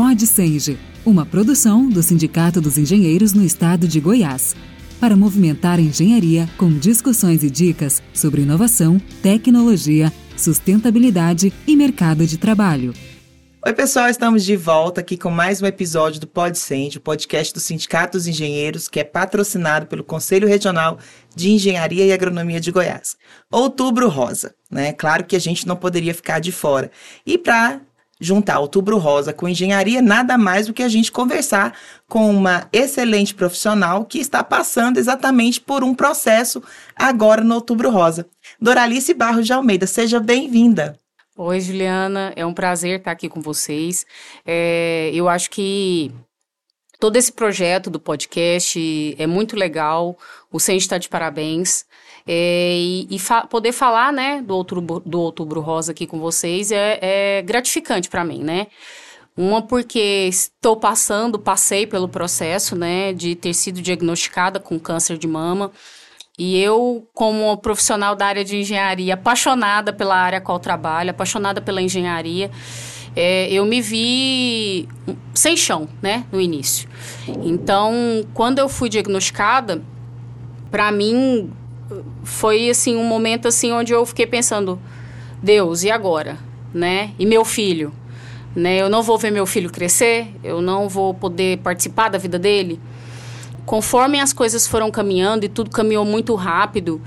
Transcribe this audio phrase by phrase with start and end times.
[0.00, 4.54] Pode Senge, uma produção do Sindicato dos Engenheiros no Estado de Goiás,
[5.00, 12.38] para movimentar a engenharia com discussões e dicas sobre inovação, tecnologia, sustentabilidade e mercado de
[12.38, 12.94] trabalho.
[13.66, 17.58] Oi, pessoal, estamos de volta aqui com mais um episódio do PodCente, o podcast do
[17.58, 20.96] Sindicato dos Engenheiros, que é patrocinado pelo Conselho Regional
[21.34, 23.16] de Engenharia e Agronomia de Goiás.
[23.50, 24.92] Outubro Rosa, né?
[24.92, 26.88] Claro que a gente não poderia ficar de fora.
[27.26, 27.80] E para
[28.20, 31.76] juntar Outubro Rosa com engenharia, nada mais do que a gente conversar
[32.08, 36.62] com uma excelente profissional que está passando exatamente por um processo
[36.96, 38.26] agora no Outubro Rosa.
[38.60, 40.98] Doralice Barros de Almeida, seja bem-vinda.
[41.36, 44.04] Oi, Juliana, é um prazer estar aqui com vocês.
[44.44, 46.10] É, eu acho que
[46.98, 50.18] todo esse projeto do podcast é muito legal,
[50.50, 51.86] o Centro está de parabéns.
[52.30, 56.70] É, e, e fa poder falar, né, do outubro, do outubro Rosa aqui com vocês
[56.70, 58.66] é, é gratificante para mim, né?
[59.34, 65.26] Uma porque estou passando, passei pelo processo, né, de ter sido diagnosticada com câncer de
[65.26, 65.72] mama.
[66.38, 71.62] E eu, como profissional da área de engenharia, apaixonada pela área a qual trabalho, apaixonada
[71.62, 72.50] pela engenharia,
[73.16, 74.86] é, eu me vi
[75.32, 76.88] sem chão, né, no início.
[77.42, 77.94] Então,
[78.34, 79.82] quando eu fui diagnosticada,
[80.70, 81.50] para mim
[82.22, 84.78] foi assim um momento assim onde eu fiquei pensando,
[85.42, 86.38] Deus, e agora,
[86.72, 87.12] né?
[87.18, 87.92] E meu filho,
[88.54, 88.80] né?
[88.80, 92.80] Eu não vou ver meu filho crescer, eu não vou poder participar da vida dele.
[93.64, 97.00] Conforme as coisas foram caminhando e tudo caminhou muito rápido,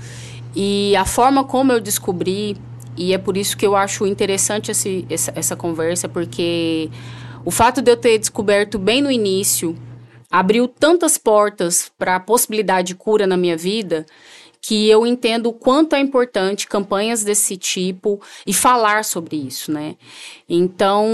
[0.54, 2.56] e a forma como eu descobri,
[2.96, 6.90] e é por isso que eu acho interessante esse, essa, essa conversa, porque
[7.44, 9.76] o fato de eu ter descoberto bem no início
[10.30, 14.06] abriu tantas portas para a possibilidade de cura na minha vida
[14.64, 19.96] que eu entendo o quanto é importante campanhas desse tipo e falar sobre isso, né?
[20.48, 21.04] Então,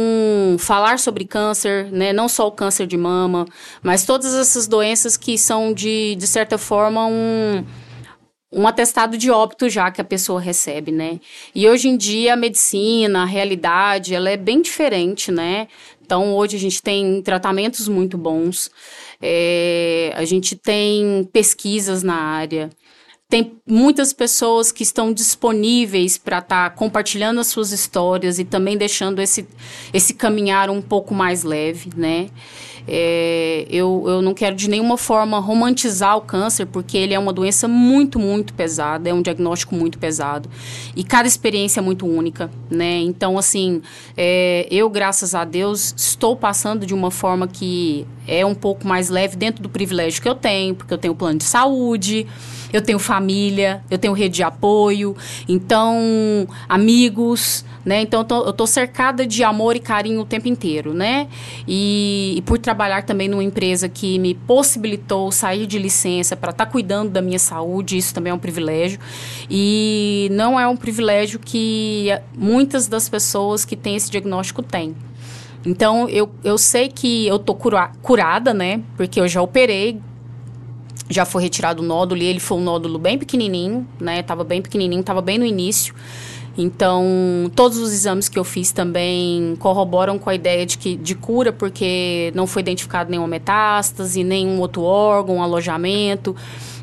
[0.58, 2.12] falar sobre câncer, né?
[2.12, 3.46] Não só o câncer de mama,
[3.82, 7.64] mas todas essas doenças que são de, de certa forma, um
[8.50, 11.20] um atestado de óbito já que a pessoa recebe, né?
[11.54, 15.68] E hoje em dia a medicina, a realidade, ela é bem diferente, né?
[16.02, 18.70] Então hoje a gente tem tratamentos muito bons,
[19.20, 22.70] é, a gente tem pesquisas na área,
[23.30, 28.74] tem muitas pessoas que estão disponíveis para estar tá compartilhando as suas histórias e também
[28.74, 29.46] deixando esse,
[29.92, 32.30] esse caminhar um pouco mais leve, né?
[32.90, 37.34] É, eu, eu não quero de nenhuma forma romantizar o câncer, porque ele é uma
[37.34, 40.48] doença muito, muito pesada, é um diagnóstico muito pesado.
[40.96, 42.98] E cada experiência é muito única, né?
[43.00, 43.82] Então, assim,
[44.16, 49.08] é, eu, graças a Deus, estou passando de uma forma que é um pouco mais
[49.08, 52.26] leve dentro do privilégio que eu tenho, porque eu tenho plano de saúde
[52.72, 55.16] eu tenho família, eu tenho rede de apoio,
[55.48, 58.02] então amigos, né?
[58.02, 61.28] Então eu tô, eu tô cercada de amor e carinho o tempo inteiro, né?
[61.66, 66.66] E, e por trabalhar também numa empresa que me possibilitou sair de licença para estar
[66.66, 68.98] tá cuidando da minha saúde, isso também é um privilégio.
[69.50, 74.94] E não é um privilégio que muitas das pessoas que têm esse diagnóstico têm.
[75.64, 78.82] Então, eu, eu sei que eu tô cura, curada, né?
[78.96, 80.00] Porque eu já operei,
[81.10, 84.22] já foi retirado o nódulo e ele foi um nódulo bem pequenininho, né?
[84.22, 85.94] Tava bem pequenininho, tava bem no início.
[86.56, 87.04] Então,
[87.54, 91.52] todos os exames que eu fiz também corroboram com a ideia de, que, de cura,
[91.52, 96.34] porque não foi identificado nenhuma metástase, nenhum outro órgão, alojamento.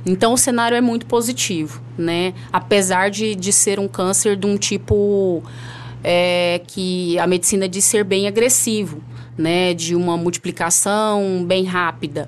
[0.06, 2.34] Então, o cenário é muito positivo, né?
[2.54, 5.44] Apesar de, de ser um câncer de um tipo
[6.08, 9.04] é, que a medicina diz ser bem agressivo,
[9.36, 9.74] né?
[9.74, 12.28] De uma multiplicação bem rápida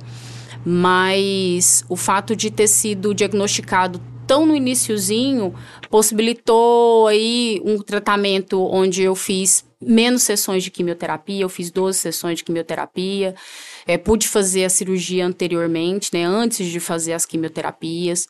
[0.70, 5.56] mas o fato de ter sido diagnosticado tão no iníciozinho
[5.90, 12.40] possibilitou aí um tratamento onde eu fiz menos sessões de quimioterapia, eu fiz 12 sessões
[12.40, 13.34] de quimioterapia,
[13.86, 18.28] é, pude fazer a cirurgia anteriormente, né, antes de fazer as quimioterapias.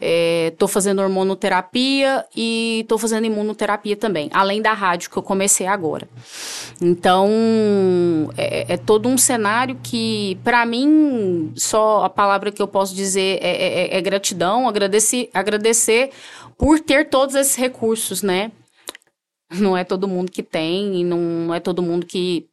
[0.00, 5.66] Estou é, fazendo hormonoterapia e estou fazendo imunoterapia também, além da rádio que eu comecei
[5.66, 6.08] agora.
[6.80, 7.30] Então,
[8.36, 13.38] é, é todo um cenário que, para mim, só a palavra que eu posso dizer
[13.42, 16.10] é, é, é, é gratidão, agradecer, agradecer
[16.56, 18.52] por ter todos esses recursos, né?
[19.52, 22.49] Não é todo mundo que tem e não é todo mundo que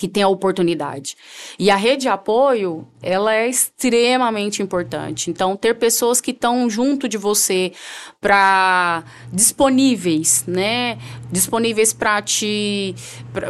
[0.00, 1.14] que tem a oportunidade.
[1.58, 5.30] E a rede de apoio, ela é extremamente importante.
[5.30, 7.72] Então, ter pessoas que estão junto de você
[8.18, 10.96] para disponíveis, né?
[11.30, 12.94] Disponíveis para te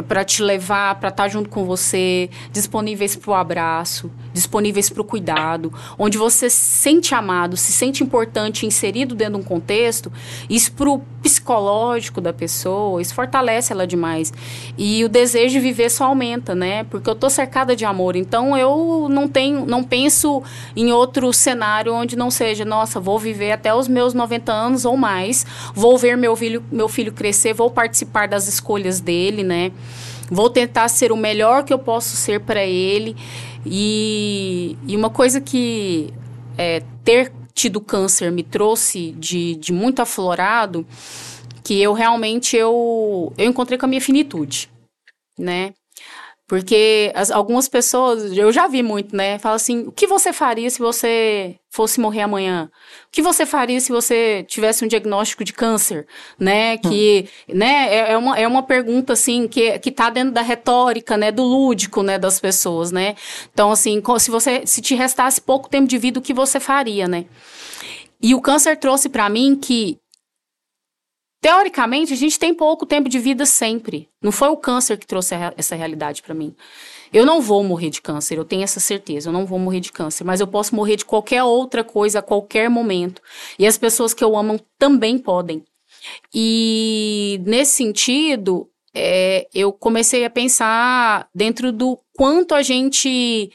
[0.05, 5.01] para te levar, para estar tá junto com você, disponíveis para o abraço, disponíveis para
[5.01, 10.11] o cuidado, onde você se sente amado, se sente importante, inserido dentro de um contexto,
[10.49, 14.33] isso para o psicológico da pessoa, isso fortalece ela demais.
[14.77, 16.83] E o desejo de viver só aumenta 80, né?
[16.85, 18.15] Porque eu tô cercada de amor.
[18.15, 20.43] Então eu não tenho, não penso
[20.75, 24.97] em outro cenário onde não seja, nossa, vou viver até os meus 90 anos ou
[24.97, 29.71] mais, vou ver meu filho, meu filho crescer, vou participar das escolhas dele, né?
[30.29, 33.15] Vou tentar ser o melhor que eu posso ser para ele.
[33.65, 36.13] E, e uma coisa que
[36.57, 37.31] é, ter
[37.61, 40.85] tido câncer me trouxe de, de muito aflorado,
[41.63, 44.67] que eu realmente eu, eu encontrei com a minha finitude,
[45.37, 45.73] né?
[46.51, 49.39] Porque as, algumas pessoas, eu já vi muito, né?
[49.39, 52.69] Fala assim: o que você faria se você fosse morrer amanhã?
[53.07, 56.05] O que você faria se você tivesse um diagnóstico de câncer?
[56.37, 56.77] Né?
[56.77, 57.53] Que, hum.
[57.55, 57.87] né?
[57.95, 61.31] É, é, uma, é uma pergunta, assim, que, que tá dentro da retórica, né?
[61.31, 62.19] Do lúdico, né?
[62.19, 63.15] Das pessoas, né?
[63.53, 67.07] Então, assim, se você, se te restasse pouco tempo de vida, o que você faria,
[67.07, 67.27] né?
[68.21, 70.00] E o câncer trouxe para mim que
[71.41, 74.07] Teoricamente, a gente tem pouco tempo de vida sempre.
[74.21, 76.55] Não foi o câncer que trouxe essa realidade para mim.
[77.11, 79.29] Eu não vou morrer de câncer, eu tenho essa certeza.
[79.29, 82.21] Eu não vou morrer de câncer, mas eu posso morrer de qualquer outra coisa a
[82.21, 83.23] qualquer momento.
[83.57, 85.65] E as pessoas que eu amo também podem.
[86.31, 93.51] E nesse sentido, é, eu comecei a pensar dentro do quanto a gente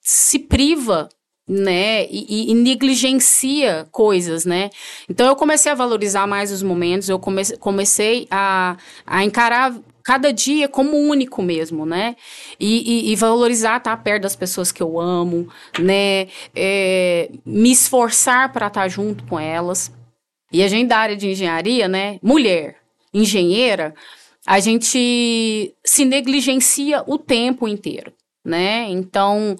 [0.00, 1.10] se priva
[1.48, 4.68] né, e, e, negligencia coisas, né?
[5.08, 9.74] Então eu comecei a valorizar mais os momentos, eu comecei, comecei a, a encarar
[10.08, 12.16] cada dia como único mesmo, né?
[12.58, 15.48] E, e, e valorizar estar perto das pessoas que eu amo,
[15.78, 16.28] né?
[16.54, 19.92] É, me esforçar para estar junto com elas.
[20.50, 22.18] E a gente da área de engenharia, né?
[22.22, 22.76] Mulher,
[23.12, 23.94] engenheira,
[24.46, 28.10] a gente se negligencia o tempo inteiro,
[28.42, 28.86] né?
[28.88, 29.56] Então,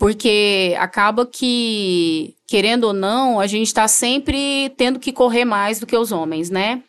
[0.00, 5.86] porque acaba que, querendo ou não, a gente está sempre tendo que correr mais do
[5.86, 6.82] que os homens, né?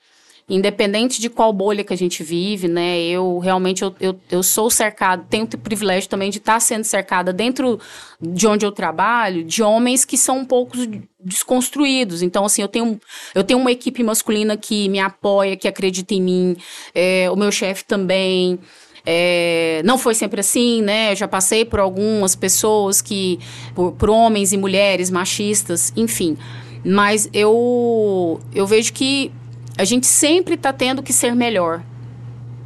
[0.48, 3.02] Independente de qual bolha que a gente vive, né?
[3.02, 6.86] Eu realmente eu, eu, eu sou cercada, tenho o privilégio também de estar tá sendo
[6.86, 7.78] cercada dentro
[8.22, 10.78] de onde eu trabalho, de homens que são um pouco
[11.20, 12.22] desconstruídos.
[12.22, 12.98] Então, assim, eu tenho,
[13.36, 16.58] eu tenho uma equipe masculina que me apoia, que acredita em mim,
[16.96, 18.58] é, o meu chefe também.
[19.06, 21.12] É, não foi sempre assim, né?
[21.12, 23.40] Eu já passei por algumas pessoas que,
[23.74, 26.38] por, por homens e mulheres machistas, enfim.
[26.86, 29.32] Mas eu, eu vejo que
[29.78, 31.82] a gente sempre está tendo que ser melhor,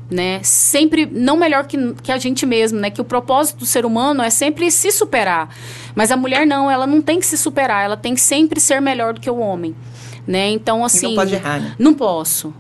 [0.10, 0.42] né?
[0.44, 2.90] Sempre não melhor que, que a gente mesmo, né?
[2.90, 5.50] Que o propósito do ser humano é sempre se superar.
[5.94, 8.82] Mas a mulher não, ela não tem que se superar, ela tem que sempre ser
[8.82, 9.74] melhor do que o homem,
[10.28, 10.50] né?
[10.50, 11.76] Então assim, e não pode errar, né?
[11.80, 12.54] Não posso,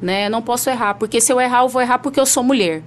[0.00, 0.28] né?
[0.28, 2.84] Não posso errar, porque se eu errar, eu vou errar porque eu sou mulher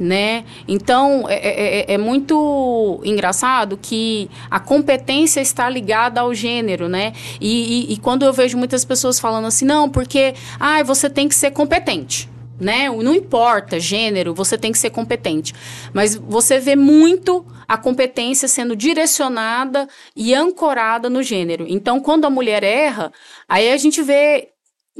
[0.00, 0.44] né?
[0.66, 7.12] Então é, é, é, é, muito engraçado que a competência está ligada ao gênero, né?
[7.38, 11.28] E, e, e, quando eu vejo muitas pessoas falando assim, não, porque ah, você tem
[11.28, 12.28] que ser competente.
[12.58, 12.90] Né?
[12.90, 15.54] Não importa gênero, você tem que ser competente.
[15.94, 21.64] Mas você vê muito a competência sendo direcionada e ancorada no gênero.
[21.66, 23.10] Então, quando a mulher erra,
[23.48, 24.50] aí a gente vê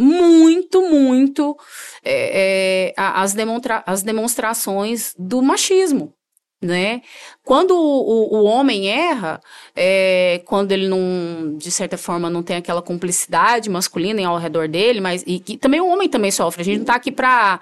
[0.00, 1.56] muito, muito
[2.02, 6.14] é, é, as, demonstra as demonstrações do machismo.
[6.62, 7.00] Né?
[7.42, 9.40] Quando o, o, o homem erra,
[9.74, 15.00] é, quando ele não, de certa forma, não tem aquela cumplicidade masculina ao redor dele,
[15.00, 16.60] mas e, e também o homem também sofre.
[16.60, 17.60] A gente não está aqui para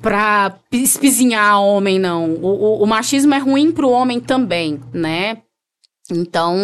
[0.00, 2.34] para espizinhar homem, não.
[2.34, 5.42] O, o, o machismo é ruim para o homem também, né?
[6.08, 6.56] Então,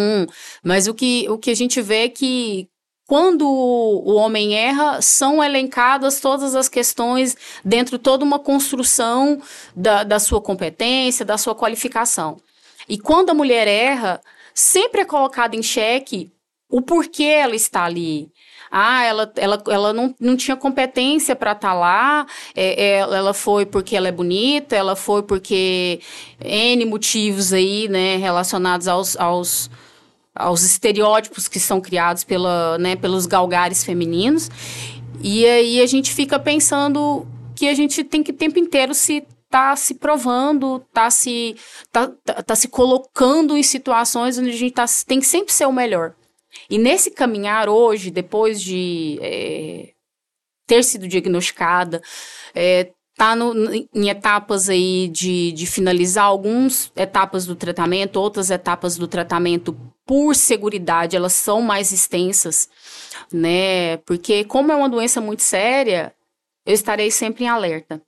[0.63, 2.69] mas o que, o que a gente vê é que
[3.09, 7.35] quando o homem erra, são elencadas todas as questões
[7.65, 9.41] dentro de toda uma construção
[9.75, 12.37] da, da sua competência, da sua qualificação.
[12.87, 14.21] E quando a mulher erra,
[14.53, 16.31] sempre é colocado em xeque
[16.69, 18.31] o porquê ela está ali.
[18.69, 23.33] Ah, ela, ela, ela não, não tinha competência para estar tá lá, é, é, ela
[23.33, 25.99] foi porque ela é bonita, ela foi porque
[26.39, 29.67] N motivos aí, né, relacionados aos, aos
[30.39, 34.49] aos estereótipos que são criados pela, né, pelos galgares femininos.
[35.21, 39.27] E aí a gente fica pensando que a gente tem que o tempo inteiro se
[39.49, 41.55] tá se provando, tá se
[41.91, 45.67] tá, tá, tá, se colocando em situações onde a gente tá, tem que sempre ser
[45.67, 46.13] o melhor.
[46.69, 49.89] E nesse caminhar hoje, depois de é,
[50.65, 52.01] ter sido diagnosticada,
[52.55, 53.53] é, tá no,
[53.93, 59.77] em etapas aí de, de finalizar algumas etapas do tratamento, outras etapas do tratamento
[60.09, 62.67] por seguridade, elas são mais extensas,
[63.31, 63.97] né?
[63.97, 66.11] Porque como é uma doença muito séria,
[66.65, 68.01] eu estarei sempre em alerta,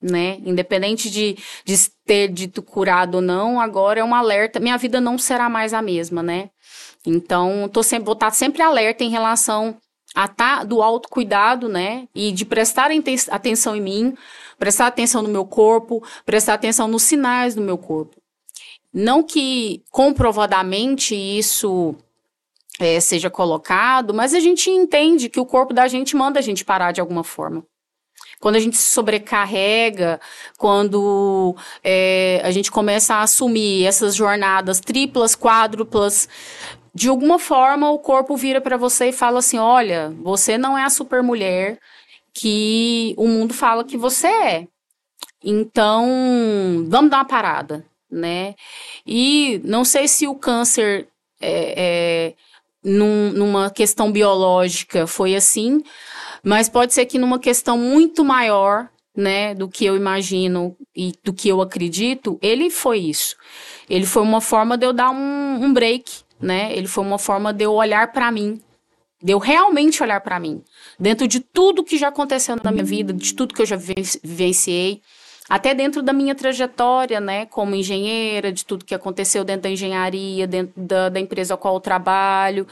[0.00, 0.38] né?
[0.46, 4.58] Independente de, de ter dito curado ou não, agora é um alerta.
[4.58, 6.48] Minha vida não será mais a mesma, né?
[7.04, 9.76] Então, tô sempre, vou estar sempre alerta em relação
[10.14, 12.08] a tá do autocuidado, né?
[12.14, 12.90] E de prestar
[13.30, 14.16] atenção em mim,
[14.58, 18.21] prestar atenção no meu corpo, prestar atenção nos sinais do meu corpo.
[18.92, 21.94] Não que comprovadamente isso
[22.78, 26.64] é, seja colocado, mas a gente entende que o corpo da gente manda a gente
[26.64, 27.64] parar de alguma forma.
[28.40, 30.20] Quando a gente se sobrecarrega,
[30.58, 36.28] quando é, a gente começa a assumir essas jornadas triplas, quádruplas,
[36.94, 40.82] de alguma forma o corpo vira para você e fala assim: olha, você não é
[40.84, 41.78] a super mulher
[42.34, 44.68] que o mundo fala que você é.
[45.44, 46.06] Então,
[46.88, 48.54] vamos dar uma parada, né?
[49.06, 51.08] E não sei se o câncer
[51.40, 52.34] é, é
[52.84, 55.82] num, numa questão biológica foi assim,
[56.42, 61.32] mas pode ser que numa questão muito maior, né, do que eu imagino e do
[61.32, 63.36] que eu acredito, ele foi isso.
[63.88, 66.74] Ele foi uma forma de eu dar um, um break, né?
[66.74, 68.60] Ele foi uma forma de eu olhar para mim,
[69.22, 70.62] de eu realmente olhar para mim,
[70.98, 75.02] dentro de tudo que já aconteceu na minha vida, de tudo que eu já vivenciei,
[75.52, 80.46] até dentro da minha trajetória, né, como engenheira, de tudo que aconteceu dentro da engenharia,
[80.46, 82.66] dentro da, da empresa a qual eu trabalho.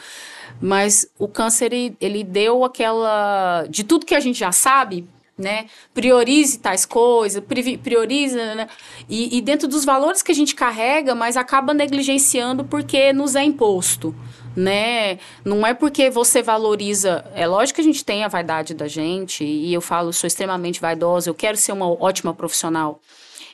[0.59, 3.67] Mas o câncer, ele, ele deu aquela.
[3.69, 5.07] De tudo que a gente já sabe,
[5.37, 5.67] né?
[5.93, 7.45] Priorize tais coisas,
[7.83, 8.67] prioriza, né?
[9.11, 13.45] E, e, dentro dos valores que a gente carrega, mas acaba negligenciando porque nos é
[13.45, 14.15] imposto,
[14.57, 15.19] né?
[15.45, 17.25] Não é porque você valoriza.
[17.35, 20.81] É lógico que a gente tem a vaidade da gente, e eu falo, sou extremamente
[20.81, 23.01] vaidosa, eu quero ser uma ótima profissional.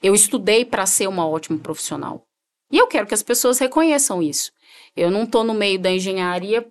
[0.03, 2.23] Eu estudei para ser uma ótima profissional.
[2.71, 4.51] E eu quero que as pessoas reconheçam isso.
[4.97, 6.67] Eu não estou no meio da engenharia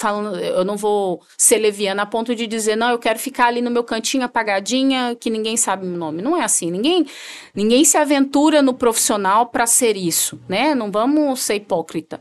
[0.00, 3.60] falando, eu não vou ser leviana a ponto de dizer, não, eu quero ficar ali
[3.60, 6.22] no meu cantinho apagadinha, que ninguém sabe meu nome.
[6.22, 6.70] Não é assim.
[6.70, 7.06] Ninguém,
[7.54, 10.74] ninguém se aventura no profissional para ser isso, né?
[10.74, 12.20] Não vamos ser hipócrita.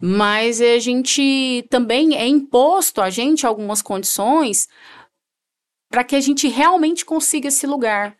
[0.00, 4.68] Mas a gente também é imposto a gente algumas condições
[5.90, 8.16] para que a gente realmente consiga esse lugar.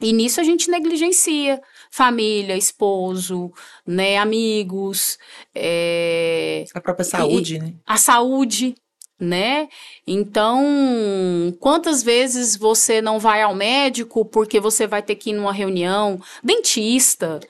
[0.00, 3.52] E nisso a gente negligencia família, esposo,
[3.86, 5.18] né, amigos.
[5.54, 7.74] É, a própria saúde, né?
[7.86, 8.74] A saúde,
[9.18, 9.68] né?
[10.06, 15.52] Então, quantas vezes você não vai ao médico porque você vai ter que ir numa
[15.52, 16.20] reunião?
[16.42, 17.40] Dentista.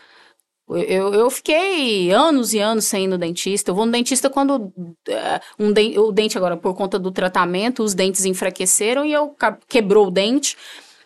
[0.76, 3.71] Eu, eu fiquei anos e anos sem ir no dentista.
[3.71, 7.83] Eu vou no dentista quando uh, um de, o dente agora, por conta do tratamento,
[7.83, 9.35] os dentes enfraqueceram e eu
[9.69, 10.57] quebrou o dente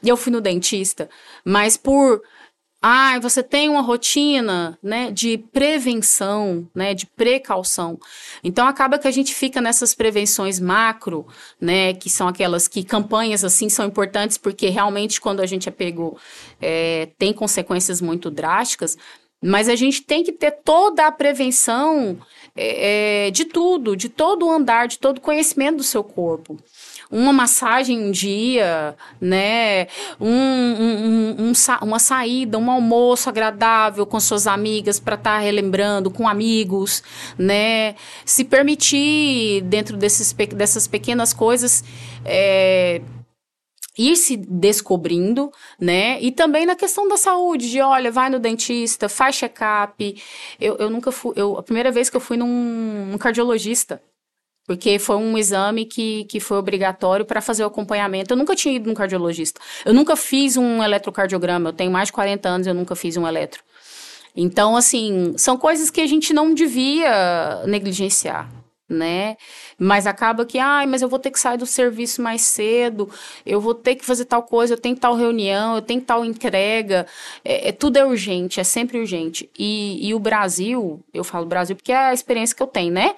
[0.03, 1.09] e eu fui no dentista.
[1.45, 2.23] Mas por
[2.89, 7.99] ah, você tem uma rotina, né, de prevenção, né, de precaução.
[8.45, 11.27] Então acaba que a gente fica nessas prevenções macro,
[11.61, 15.73] né, que são aquelas que campanhas assim são importantes porque realmente quando a gente é
[15.73, 16.17] pego
[16.61, 18.97] é, tem consequências muito drásticas.
[19.47, 22.19] Mas a gente tem que ter toda a prevenção
[22.57, 26.59] é, é de tudo, de todo o andar, de todo o conhecimento do seu corpo
[27.11, 29.87] uma massagem um dia, né?
[30.21, 36.11] Um, um, um, uma saída, um almoço agradável com suas amigas para estar tá relembrando,
[36.11, 37.03] com amigos,
[37.39, 37.95] né?
[38.25, 41.85] Se permitir, dentro desses, dessas pequenas coisas,
[42.25, 43.01] é,
[43.97, 45.51] ir se descobrindo,
[45.81, 46.21] né?
[46.21, 50.23] E também na questão da saúde, de olha, vai no dentista, faz check-up.
[50.61, 54.03] Eu, eu nunca fui, eu, a primeira vez que eu fui num, cardiologista,
[54.67, 58.35] porque foi um exame que, que foi obrigatório para fazer o acompanhamento.
[58.35, 59.61] Eu nunca tinha ido num cardiologista.
[59.85, 61.71] Eu nunca fiz um eletrocardiograma.
[61.71, 63.63] Eu tenho mais de 40 anos eu nunca fiz um eletro.
[64.37, 68.51] Então, assim, são coisas que a gente não devia negligenciar,
[68.89, 69.37] né?
[69.79, 73.09] Mas acaba que, ai, mas eu vou ter que sair do serviço mais cedo,
[73.45, 77.07] eu vou ter que fazer tal coisa, eu tenho tal reunião, eu tenho tal entrega.
[77.45, 79.51] É, é tudo é urgente, é sempre urgente.
[79.59, 83.15] E, e o Brasil, eu falo Brasil porque é a experiência que eu tenho, né?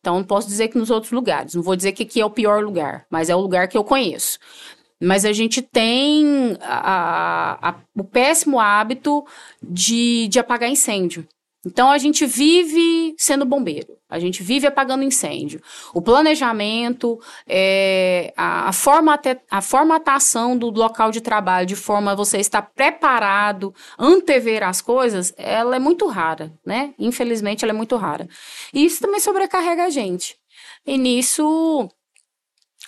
[0.00, 1.54] Então, não posso dizer que nos outros lugares.
[1.54, 3.84] Não vou dizer que aqui é o pior lugar, mas é o lugar que eu
[3.84, 4.38] conheço.
[5.00, 9.24] Mas a gente tem a, a, o péssimo hábito
[9.62, 11.26] de, de apagar incêndio.
[11.68, 15.60] Então a gente vive sendo bombeiro, a gente vive apagando incêndio.
[15.92, 22.14] O planejamento, é, a, a, formata, a formatação do local de trabalho de forma a
[22.14, 26.94] você estar preparado, antever as coisas, ela é muito rara, né?
[26.98, 28.26] Infelizmente ela é muito rara.
[28.72, 30.38] E isso também sobrecarrega a gente.
[30.86, 31.86] E nisso,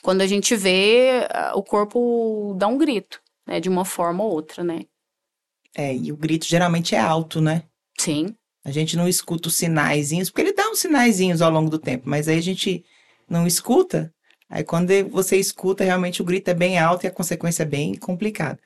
[0.00, 3.60] quando a gente vê, o corpo dá um grito, né?
[3.60, 4.86] De uma forma ou outra, né?
[5.76, 7.64] É, e o grito geralmente é alto, né?
[7.98, 8.34] Sim.
[8.64, 12.08] A gente não escuta os sinaizinhos, porque ele dá uns sinaizinhos ao longo do tempo,
[12.08, 12.84] mas aí a gente
[13.28, 14.12] não escuta.
[14.48, 17.94] Aí quando você escuta, realmente o grito é bem alto e a consequência é bem
[17.94, 18.58] complicada.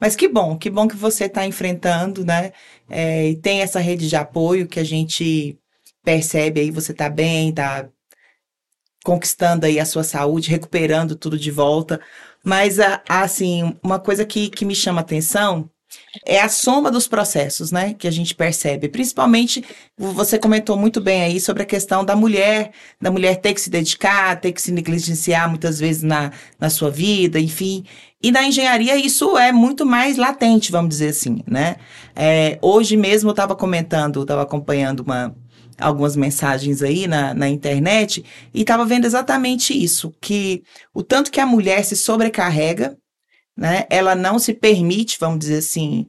[0.00, 2.52] Mas que bom, que bom que você está enfrentando, né?
[2.90, 5.58] É, e tem essa rede de apoio que a gente
[6.04, 7.88] percebe aí, você está bem, tá
[9.04, 12.00] conquistando aí a sua saúde, recuperando tudo de volta.
[12.44, 12.78] Mas,
[13.08, 15.70] assim, uma coisa que, que me chama atenção
[16.26, 18.88] é a soma dos processos, né, que a gente percebe.
[18.88, 19.64] Principalmente,
[19.96, 23.70] você comentou muito bem aí sobre a questão da mulher, da mulher ter que se
[23.70, 26.30] dedicar, ter que se negligenciar muitas vezes na,
[26.60, 27.84] na sua vida, enfim.
[28.22, 31.76] E na engenharia isso é muito mais latente, vamos dizer assim, né?
[32.14, 35.34] É, hoje mesmo eu estava comentando, estava acompanhando uma,
[35.78, 40.62] algumas mensagens aí na, na internet e estava vendo exatamente isso, que
[40.94, 42.96] o tanto que a mulher se sobrecarrega
[43.56, 43.86] né?
[43.90, 46.06] Ela não se permite, vamos dizer assim,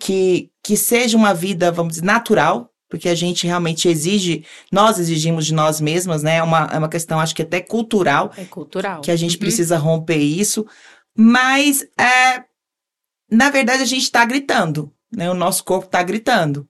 [0.00, 5.44] que, que seja uma vida, vamos dizer, natural, porque a gente realmente exige, nós exigimos
[5.44, 6.36] de nós mesmas, né?
[6.36, 8.32] É uma, é uma questão, acho que até cultural.
[8.36, 9.02] É cultural.
[9.02, 9.40] Que a gente uhum.
[9.40, 10.66] precisa romper isso.
[11.14, 12.44] Mas, é,
[13.30, 15.30] na verdade, a gente está gritando, né?
[15.30, 16.66] O nosso corpo está gritando.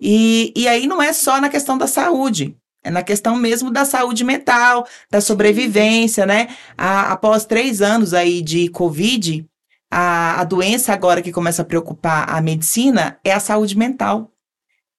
[0.00, 2.56] E, e aí não é só na questão da saúde.
[2.82, 6.48] É na questão mesmo da saúde mental, da sobrevivência, né?
[6.76, 9.46] A, após três anos aí de Covid,
[9.90, 14.30] a, a doença agora que começa a preocupar a medicina é a saúde mental.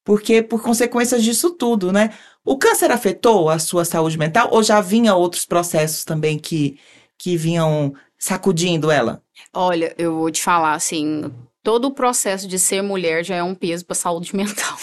[0.03, 2.11] Porque, por consequências disso tudo, né?
[2.43, 6.79] O câncer afetou a sua saúde mental ou já vinha outros processos também que,
[7.17, 9.23] que vinham sacudindo ela?
[9.53, 11.31] Olha, eu vou te falar assim,
[11.63, 14.77] todo o processo de ser mulher já é um peso para a saúde mental.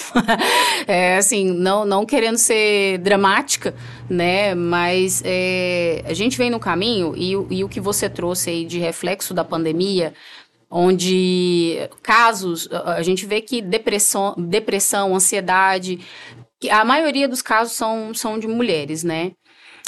[0.87, 3.75] é assim, não, não querendo ser dramática,
[4.09, 4.55] né?
[4.55, 8.79] Mas é, a gente vem no caminho e, e o que você trouxe aí de
[8.79, 10.15] reflexo da pandemia,
[10.71, 15.99] onde casos, a gente vê que depressão, depressão ansiedade,
[16.71, 19.33] a maioria dos casos são, são de mulheres, né?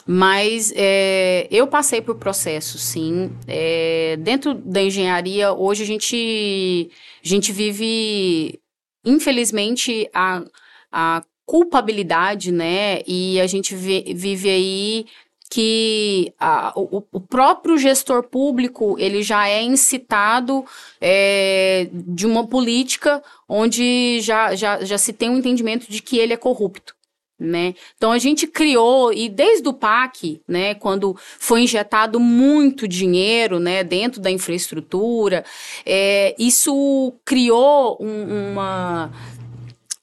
[0.06, 3.30] Mas é, eu passei por processos, sim.
[3.46, 6.90] É, dentro da engenharia, hoje a gente,
[7.24, 8.60] a gente vive,
[9.04, 10.42] infelizmente, a,
[10.90, 13.02] a culpabilidade, né?
[13.06, 15.06] E a gente vive aí
[15.50, 20.64] que a, o, o, próprio gestor público ele já é incitado
[21.00, 26.32] é, de uma política onde já, já, já se tem um entendimento de que ele
[26.32, 26.94] é corrupto
[27.40, 27.74] né?
[27.96, 33.82] Então a gente criou e desde o PAC, né, quando foi injetado muito dinheiro, né,
[33.82, 35.42] dentro da infraestrutura,
[35.86, 39.10] é, isso criou um, uma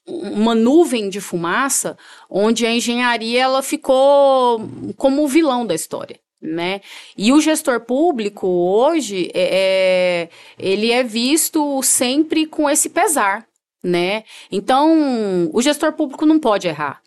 [0.10, 1.97] uma nuvem de fumaça
[2.30, 4.62] onde a engenharia ela ficou
[4.95, 6.17] como o vilão da história.
[6.41, 6.80] Né?
[7.17, 13.45] E o gestor público hoje é, é ele é visto sempre com esse pesar,
[13.84, 14.23] né?
[14.52, 17.02] Então o gestor público não pode errar,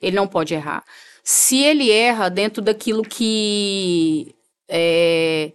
[0.00, 0.84] ele não pode errar.
[1.22, 4.34] Se ele erra dentro daquilo que
[4.68, 5.52] é,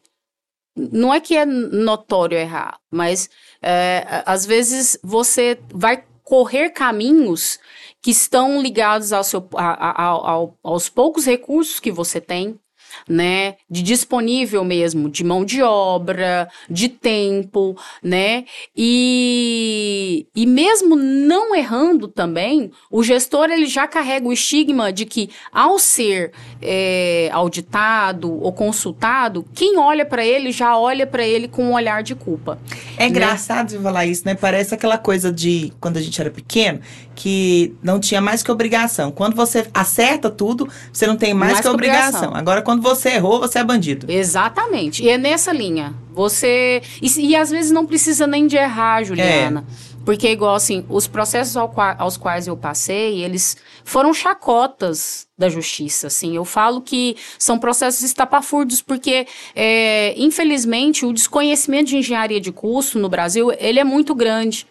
[0.76, 3.30] não é que é notório errar, mas
[3.62, 7.60] é, às vezes você vai correr caminhos
[8.02, 12.60] que estão ligados ao seu, a, a, ao, aos poucos recursos que você tem,
[13.08, 21.56] né, de disponível mesmo, de mão de obra, de tempo, né, e, e mesmo não
[21.56, 28.32] errando também, o gestor ele já carrega o estigma de que ao ser é, auditado
[28.42, 32.60] ou consultado, quem olha para ele já olha para ele com um olhar de culpa.
[32.98, 33.10] É né?
[33.10, 33.82] engraçado né?
[33.82, 34.36] falar isso, né?
[34.36, 36.80] Parece aquela coisa de quando a gente era pequeno,
[37.16, 39.12] que não tinha mais que obrigação.
[39.12, 42.08] Quando você acerta tudo, você não tem mais, mais que, que obrigação.
[42.08, 42.36] obrigação.
[42.36, 44.12] Agora, quando você errou, você é bandido.
[44.12, 45.04] Exatamente.
[45.04, 45.94] E é nessa linha.
[46.12, 46.82] Você.
[47.02, 49.66] E, e às vezes não precisa nem de errar, Juliana.
[49.88, 49.92] É.
[50.04, 55.48] Porque, igual assim, os processos ao qua, aos quais eu passei, eles foram chacotas da
[55.48, 56.36] justiça, assim.
[56.36, 62.98] Eu falo que são processos estapafúrdios porque, é, infelizmente, o desconhecimento de engenharia de custo
[62.98, 64.66] no Brasil, ele é muito grande.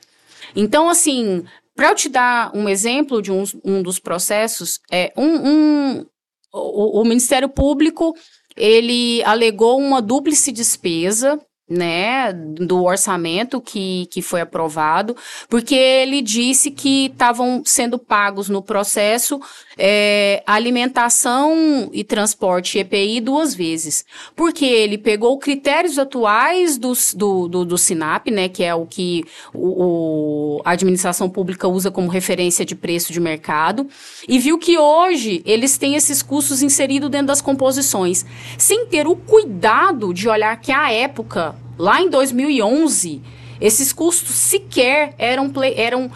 [0.55, 1.45] Então, assim,
[1.77, 6.07] para eu te dar um exemplo de um, um dos processos, é um, um
[6.53, 8.15] o, o Ministério Público
[8.57, 11.39] ele alegou uma dúplice despesa
[11.71, 15.17] né, do orçamento que, que foi aprovado,
[15.49, 19.41] porque ele disse que estavam sendo pagos no processo
[19.81, 24.05] é, alimentação e transporte EPI duas vezes.
[24.37, 29.25] Porque ele pegou critérios atuais do, do, do, do SINAP, né, que é o que
[29.55, 33.89] o, o, a administração pública usa como referência de preço de mercado,
[34.29, 38.27] e viu que hoje eles têm esses custos inseridos dentro das composições,
[38.59, 43.23] sem ter o cuidado de olhar que a época Lá em 2011,
[43.59, 46.11] esses custos sequer eram, eram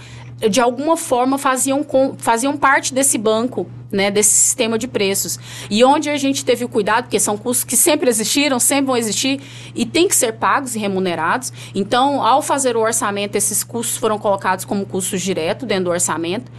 [0.48, 5.38] de alguma forma faziam, com, faziam parte desse banco, né, desse sistema de preços.
[5.70, 8.96] E onde a gente teve o cuidado, porque são custos que sempre existiram, sempre vão
[8.96, 9.40] existir
[9.74, 11.52] e tem que ser pagos e remunerados.
[11.74, 16.50] Então, ao fazer o orçamento, esses custos foram colocados como custos diretos dentro do orçamento.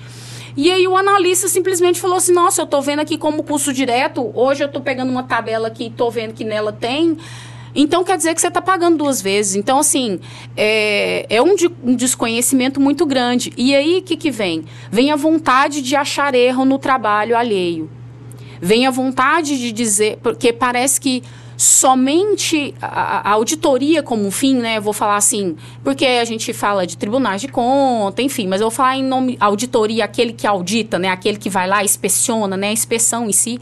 [0.58, 4.32] E aí o analista simplesmente falou assim: nossa, eu tô vendo aqui como custo direto,
[4.34, 7.18] hoje eu tô pegando uma tabela aqui, tô vendo que nela tem.
[7.76, 9.56] Então quer dizer que você está pagando duas vezes.
[9.56, 10.20] Então, assim,
[10.56, 13.52] é, é um, de, um, desconhecimento muito grande.
[13.58, 14.64] E aí o que, que vem?
[14.90, 17.90] Vem a vontade de achar erro no trabalho alheio.
[18.62, 21.22] Vem a vontade de dizer, porque parece que
[21.58, 24.80] somente a, a, auditoria como fim, né?
[24.80, 28.76] vou falar assim, porque a gente fala de tribunais de conta, enfim, mas eu vou
[28.76, 31.10] falar em nome auditoria, aquele que audita, né?
[31.10, 32.70] Aquele que vai lá, inspeciona, né?
[32.70, 33.60] A inspeção em si,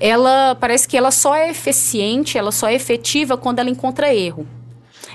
[0.00, 4.46] ela parece que ela só é eficiente, ela só é efetiva quando ela encontra erro.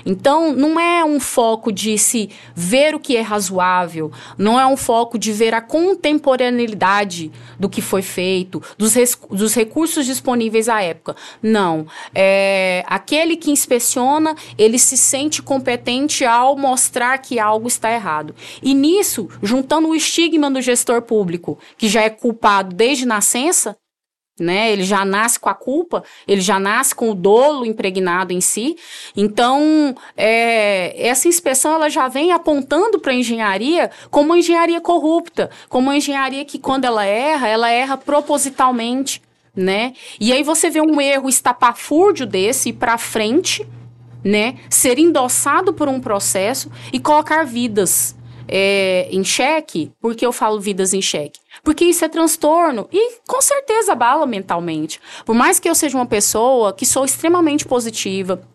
[0.04, 4.76] Então, não é um foco de se ver o que é razoável, não é um
[4.76, 8.94] foco de ver a contemporaneidade do que foi feito, dos,
[9.30, 11.16] dos recursos disponíveis à época.
[11.42, 11.86] Não.
[12.14, 18.34] É, aquele que inspeciona, ele se sente competente ao mostrar que algo está errado.
[18.62, 23.76] E nisso, juntando o estigma do gestor público, que já é culpado desde nascença,
[24.42, 24.72] né?
[24.72, 28.76] Ele já nasce com a culpa, ele já nasce com o dolo impregnado em si.
[29.16, 35.50] Então, é, essa inspeção ela já vem apontando para a engenharia como uma engenharia corrupta,
[35.68, 39.22] como uma engenharia que, quando ela erra, ela erra propositalmente,
[39.54, 39.92] né?
[40.20, 43.66] E aí você vê um erro estapafúrdio desse para frente,
[44.24, 44.56] né?
[44.68, 48.16] Ser endossado por um processo e colocar vidas
[48.54, 49.90] é, em xeque.
[49.98, 51.40] Por que eu falo vidas em xeque?
[51.64, 55.00] Porque isso é transtorno e com certeza abala mentalmente.
[55.24, 58.46] Por mais que eu seja uma pessoa que sou extremamente positiva,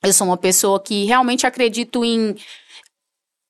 [0.00, 2.36] eu sou uma pessoa que realmente acredito em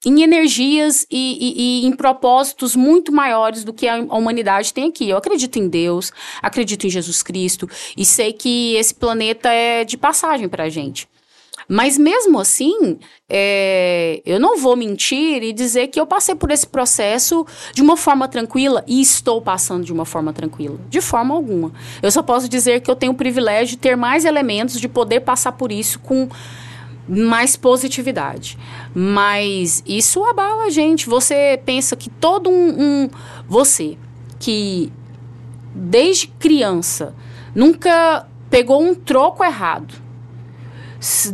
[0.05, 5.09] em energias e, e, e, em propósitos muito maiores do que a humanidade tem aqui.
[5.09, 6.11] Eu acredito em Deus,
[6.43, 11.07] acredito em Jesus Cristo e sei que esse planeta é de passagem para a gente.
[11.69, 12.99] Mas mesmo assim,
[13.29, 17.97] é, eu não vou mentir e dizer que eu passei por esse processo de uma
[17.97, 20.79] forma tranquila e estou passando de uma forma tranquila.
[20.89, 21.73] De forma alguma.
[22.03, 25.21] Eu só posso dizer que eu tenho o privilégio de ter mais elementos de poder
[25.21, 26.29] passar por isso com
[27.09, 28.59] mais positividade.
[28.95, 31.09] Mas isso abala a gente.
[31.09, 33.11] Você pensa que todo um, um
[33.49, 33.97] você
[34.39, 34.93] que
[35.75, 37.15] desde criança
[37.55, 40.02] nunca pegou um troco errado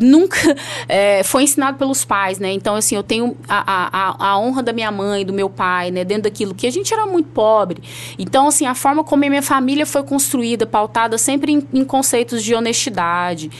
[0.01, 0.39] nunca
[0.89, 2.53] é, foi ensinado pelos pais, né?
[2.53, 6.05] Então, assim, eu tenho a, a, a honra da minha mãe, do meu pai, né?
[6.05, 7.83] Dentro daquilo que a gente era muito pobre.
[8.19, 12.43] Então, assim, a forma como a minha família foi construída, pautada sempre em, em conceitos
[12.43, 13.51] de honestidade,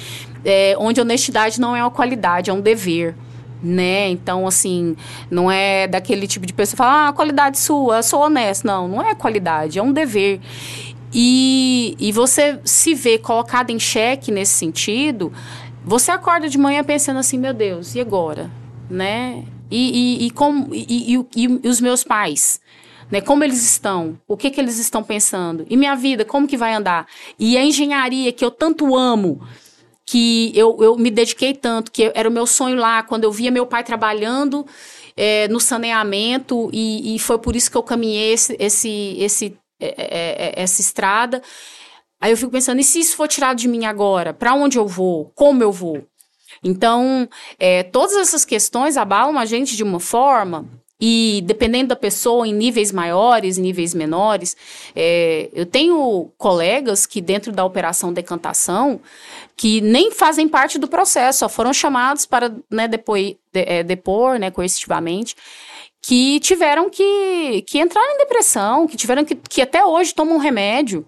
[0.45, 3.15] é, onde honestidade não é uma qualidade, é um dever
[3.63, 4.09] né?
[4.09, 4.97] Então, assim,
[5.31, 8.65] não é daquele tipo de pessoa que fala, ah, qualidade sua, sou honesto.
[8.65, 10.41] Não, não é qualidade, é um dever.
[11.13, 15.33] E, e você se vê colocado em xeque nesse sentido,
[15.85, 18.51] você acorda de manhã pensando assim, meu Deus, e agora?
[18.91, 19.45] Né?
[19.71, 22.61] E, e, e, como, e, e, os meus pais?
[23.11, 26.59] Né, como eles estão, o que, que eles estão pensando, e minha vida, como que
[26.59, 27.07] vai andar?
[27.39, 29.41] E a engenharia que eu tanto amo,
[30.05, 33.51] que eu, eu me dediquei tanto, que era o meu sonho lá, quando eu via
[33.51, 34.67] meu pai trabalhando
[35.17, 40.55] é, no saneamento, e, e, foi por isso que eu caminhei esse, esse, esse, é,
[40.57, 41.43] é, essa estrada.
[42.21, 44.35] Aí eu fico pensando, e se isso for tirado de mim agora?
[44.35, 45.31] Para onde eu vou?
[45.35, 46.05] Como eu vou?
[46.63, 47.29] Então,
[47.59, 50.67] é, todas essas questões abalam a gente de uma forma
[51.01, 54.57] e dependendo da pessoa, em níveis maiores, níveis menores,
[54.97, 59.01] é, eu tenho colegas que dentro da operação decantação
[59.57, 64.39] que nem fazem parte do processo, só foram chamados para né, depor, de, é, depor
[64.41, 65.37] né, coercitivamente,
[66.03, 71.07] que tiveram que, que entrar em depressão, que tiveram que, que até hoje tomam remédio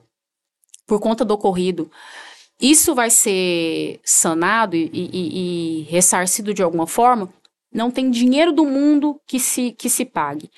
[0.91, 1.89] por conta do ocorrido,
[2.61, 7.33] isso vai ser sanado e, e, e, ressarcido de alguma forma?
[7.73, 10.51] Não tem dinheiro do mundo que se, que se pague.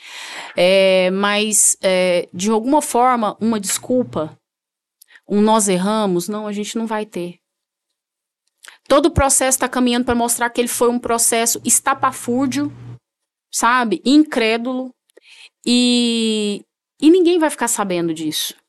[0.57, 4.35] É, mas, é, de alguma forma, uma desculpa,
[5.29, 7.38] um nós erramos, não, a gente não vai ter.
[8.88, 12.73] Todo o processo está caminhando para mostrar que ele foi um processo estapafúrdio,
[13.53, 14.01] sabe?
[14.03, 14.95] Incrédulo.
[15.64, 16.64] E,
[16.99, 18.62] e ninguém vai ficar sabendo disso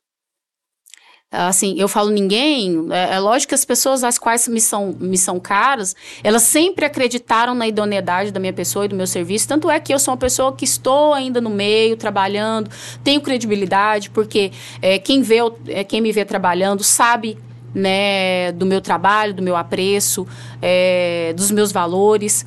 [1.33, 5.17] assim, eu falo ninguém, é, é, lógico que as pessoas às quais me são, me
[5.17, 9.69] são caras, elas sempre acreditaram na idoneidade da minha pessoa e do meu serviço, tanto
[9.69, 12.69] é que eu sou uma pessoa que estou ainda no meio, trabalhando,
[13.03, 17.37] tenho credibilidade, porque é, quem, vê, é, quem me vê trabalhando sabe
[17.73, 20.27] né, do meu trabalho, do meu apreço,
[20.61, 22.45] é, dos meus valores.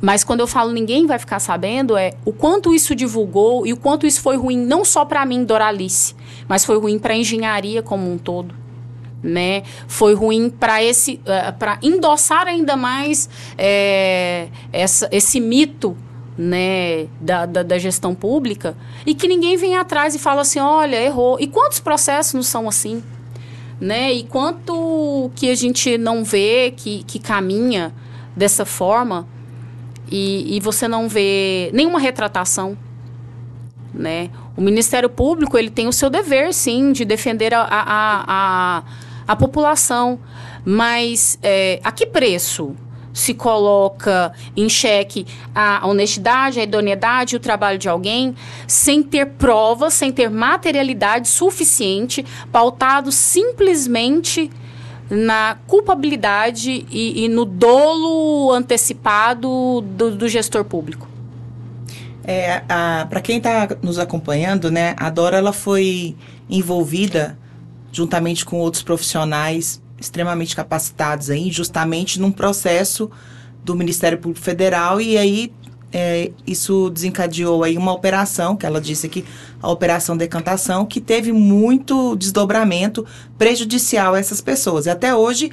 [0.00, 3.76] Mas quando eu falo ninguém vai ficar sabendo, é o quanto isso divulgou e o
[3.76, 6.14] quanto isso foi ruim, não só para mim, Doralice,
[6.52, 8.54] mas foi ruim para a engenharia como um todo.
[9.22, 9.62] Né?
[9.88, 15.96] Foi ruim para esse, uh, para endossar ainda mais é, essa, esse mito
[16.36, 21.02] né, da, da, da, gestão pública e que ninguém vem atrás e fala assim, olha,
[21.02, 21.40] errou.
[21.40, 23.02] E quantos processos não são assim?
[23.80, 24.12] Né?
[24.12, 27.94] E quanto que a gente não vê que, que caminha
[28.36, 29.26] dessa forma
[30.10, 32.76] e, e você não vê nenhuma retratação,
[33.94, 34.28] né?
[34.56, 38.82] O Ministério Público ele tem o seu dever, sim, de defender a, a, a,
[39.26, 40.18] a população,
[40.64, 42.74] mas é, a que preço?
[43.12, 48.34] se coloca em xeque a honestidade, a idoneidade, o trabalho de alguém,
[48.66, 54.50] sem ter provas, sem ter materialidade suficiente, pautado simplesmente
[55.10, 61.11] na culpabilidade e, e no dolo antecipado do, do gestor público.
[62.24, 62.60] É,
[63.08, 66.16] Para quem está nos acompanhando, né, a Dora ela foi
[66.48, 67.38] envolvida
[67.90, 73.10] juntamente com outros profissionais extremamente capacitados aí, justamente num processo
[73.64, 75.52] do Ministério Público Federal e aí
[75.92, 79.24] é, isso desencadeou aí uma operação, que ela disse aqui,
[79.60, 83.04] a Operação Decantação, que teve muito desdobramento
[83.36, 84.86] prejudicial a essas pessoas.
[84.86, 85.52] E até hoje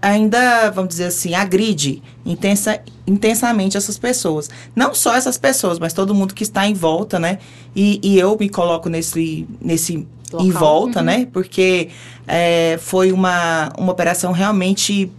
[0.00, 4.48] ainda, vamos dizer assim, agride intensa, intensamente essas pessoas.
[4.74, 7.38] Não só essas pessoas, mas todo mundo que está em volta, né?
[7.74, 10.46] E, e eu me coloco nesse, nesse Local.
[10.46, 11.04] em volta, uhum.
[11.04, 11.28] né?
[11.32, 11.90] Porque
[12.26, 15.10] é, foi uma, uma operação realmente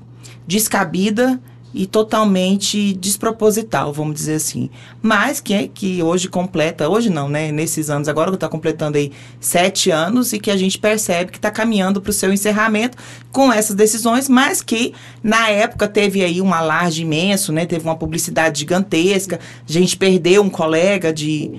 [0.48, 1.39] descabida
[1.78, 4.68] e totalmente desproposital, vamos dizer assim.
[5.00, 7.52] Mas que, é, que hoje completa, hoje não, né?
[7.52, 11.38] Nesses anos, agora que está completando aí sete anos e que a gente percebe que
[11.38, 12.98] está caminhando para o seu encerramento
[13.32, 17.63] com essas decisões, mas que na época teve aí um alarde imenso, né?
[17.68, 21.52] Teve uma publicidade gigantesca, a gente perdeu um colega de,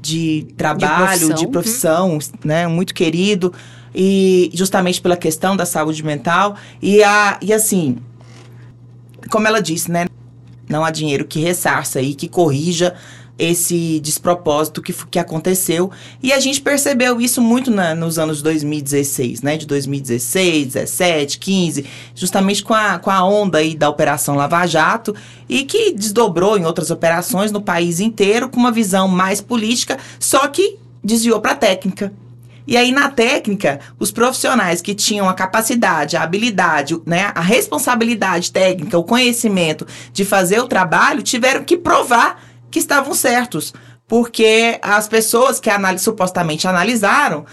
[0.00, 2.20] de trabalho, de profissão, de profissão uhum.
[2.42, 2.66] né?
[2.66, 3.52] Muito querido
[3.94, 7.98] e justamente pela questão da saúde mental e a e assim
[9.30, 10.06] como ela disse, né?
[10.68, 12.94] Não há dinheiro que ressarça e que corrija
[13.38, 15.90] esse despropósito que, que aconteceu.
[16.22, 19.56] E a gente percebeu isso muito na, nos anos 2016, né?
[19.56, 25.14] De 2016, 17, 15, justamente com a, com a onda aí da Operação Lava Jato
[25.48, 30.46] e que desdobrou em outras operações no país inteiro com uma visão mais política, só
[30.48, 32.12] que desviou para a técnica.
[32.66, 38.50] E aí, na técnica, os profissionais que tinham a capacidade, a habilidade, né, a responsabilidade
[38.50, 43.72] técnica, o conhecimento de fazer o trabalho, tiveram que provar que estavam certos.
[44.08, 47.44] Porque as pessoas que anal supostamente analisaram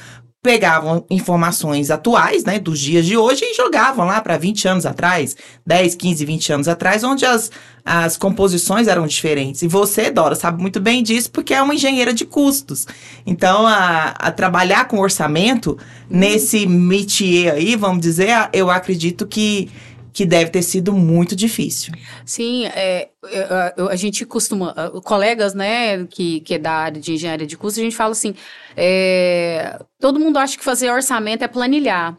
[0.43, 5.37] pegavam informações atuais, né, dos dias de hoje e jogavam lá para 20 anos atrás,
[5.65, 7.49] 10, 15, 20 anos atrás, onde as,
[7.85, 9.61] as composições eram diferentes.
[9.61, 12.85] E você, Dora, sabe muito bem disso porque é uma engenheira de custos.
[13.25, 15.77] Então, a, a trabalhar com orçamento
[16.09, 19.71] nesse métier aí, vamos dizer, eu acredito que
[20.13, 21.91] que deve ter sido muito difícil.
[22.23, 24.73] Sim, é, é, a gente costuma,
[25.03, 28.35] colegas, né, que, que é da área de engenharia de custos, a gente fala assim,
[28.77, 32.15] é, todo mundo acha que fazer orçamento é planilhar.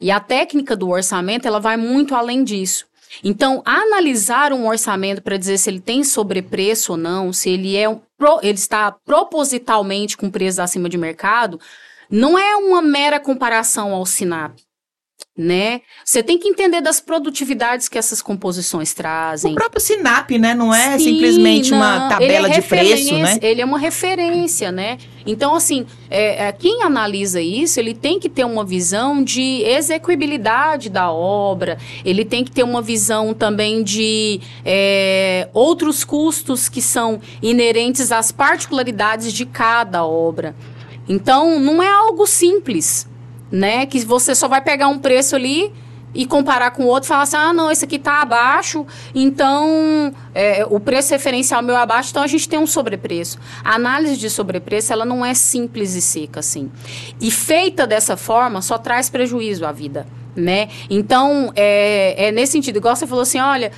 [0.00, 2.84] E a técnica do orçamento, ela vai muito além disso.
[3.22, 7.88] Então, analisar um orçamento para dizer se ele tem sobrepreço ou não, se ele é
[7.88, 8.00] um,
[8.42, 11.60] ele está propositalmente com preço acima de mercado,
[12.10, 14.65] não é uma mera comparação ao SINAP
[15.36, 15.82] né?
[16.02, 19.52] Você tem que entender das produtividades que essas composições trazem.
[19.52, 20.54] O próprio Sinap, né?
[20.54, 21.78] Não é Sim, simplesmente não.
[21.78, 23.38] uma é tabela é de preço, né?
[23.42, 24.96] Ele é uma referência, né?
[25.26, 30.88] Então, assim, é, é, quem analisa isso, ele tem que ter uma visão de execuibilidade
[30.88, 37.20] da obra, ele tem que ter uma visão também de é, outros custos que são
[37.42, 40.54] inerentes às particularidades de cada obra.
[41.08, 43.06] Então, não é algo simples
[43.50, 43.86] né?
[43.86, 45.72] Que você só vai pegar um preço ali
[46.16, 50.14] e comparar com o outro e falar assim, ah, não, esse aqui está abaixo, então
[50.34, 53.38] é, o preço referencial meu é abaixo, então a gente tem um sobrepreço.
[53.62, 56.70] A análise de sobrepreço, ela não é simples e seca, assim.
[57.20, 60.06] E feita dessa forma, só traz prejuízo à vida,
[60.36, 60.68] né?
[60.90, 63.72] Então, é, é nesse sentido, igual você falou assim, olha,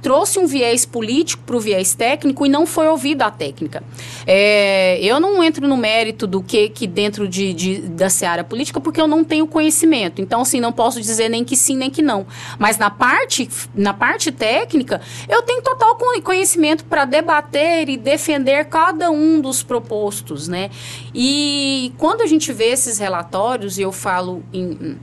[0.00, 3.82] trouxe um viés político para o viés técnico e não foi ouvida a técnica.
[4.26, 8.80] É, eu não entro no mérito do que, que dentro de, de, da seara política,
[8.80, 10.22] porque eu não tenho conhecimento.
[10.22, 12.26] Então, assim, não posso dizer nem que sim, nem que não.
[12.58, 19.10] Mas na parte, na parte técnica, eu tenho total conhecimento para debater e defender cada
[19.10, 20.70] um dos propostos, né?
[21.14, 24.96] E quando a gente vê esses relatórios, e eu falo em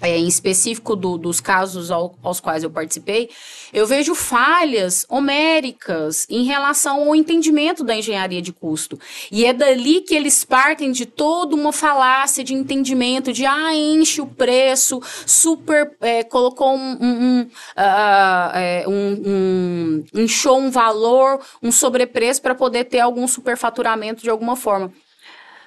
[0.00, 3.30] é, em específico do, dos casos ao, aos quais eu participei,
[3.72, 8.98] eu vejo falhas homéricas em relação ao entendimento da engenharia de custo.
[9.30, 14.20] E é dali que eles partem de toda uma falácia de entendimento, de ah, enche
[14.20, 17.40] o preço, super, é, colocou um, um, um,
[17.76, 20.26] uh, um, um,
[20.58, 24.92] um valor, um sobrepreço para poder ter algum superfaturamento de alguma forma.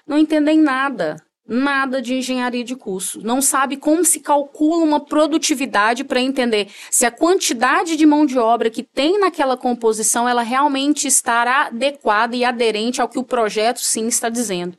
[0.08, 1.17] Não entendem nada
[1.53, 7.05] nada de engenharia de custo, não sabe como se calcula uma produtividade para entender se
[7.05, 12.45] a quantidade de mão de obra que tem naquela composição ela realmente estará adequada e
[12.45, 14.77] aderente ao que o projeto sim está dizendo.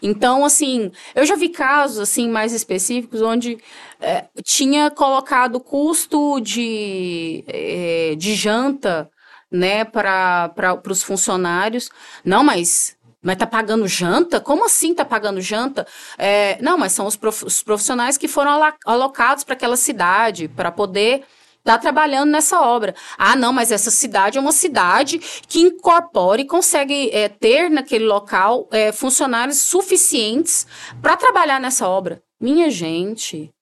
[0.00, 3.58] Então, assim, eu já vi casos assim mais específicos onde
[4.00, 9.10] é, tinha colocado custo de, é, de janta
[9.50, 11.88] né, para os funcionários.
[12.24, 12.95] Não, mas
[13.26, 14.40] mas tá pagando janta?
[14.40, 15.84] Como assim tá pagando janta?
[16.16, 20.70] É, não, mas são os, prof, os profissionais que foram alocados para aquela cidade, para
[20.70, 21.24] poder
[21.58, 22.94] estar tá trabalhando nessa obra.
[23.18, 28.04] Ah, não, mas essa cidade é uma cidade que incorpora e consegue é, ter naquele
[28.04, 30.64] local é, funcionários suficientes
[31.02, 32.22] para trabalhar nessa obra.
[32.40, 33.52] Minha gente,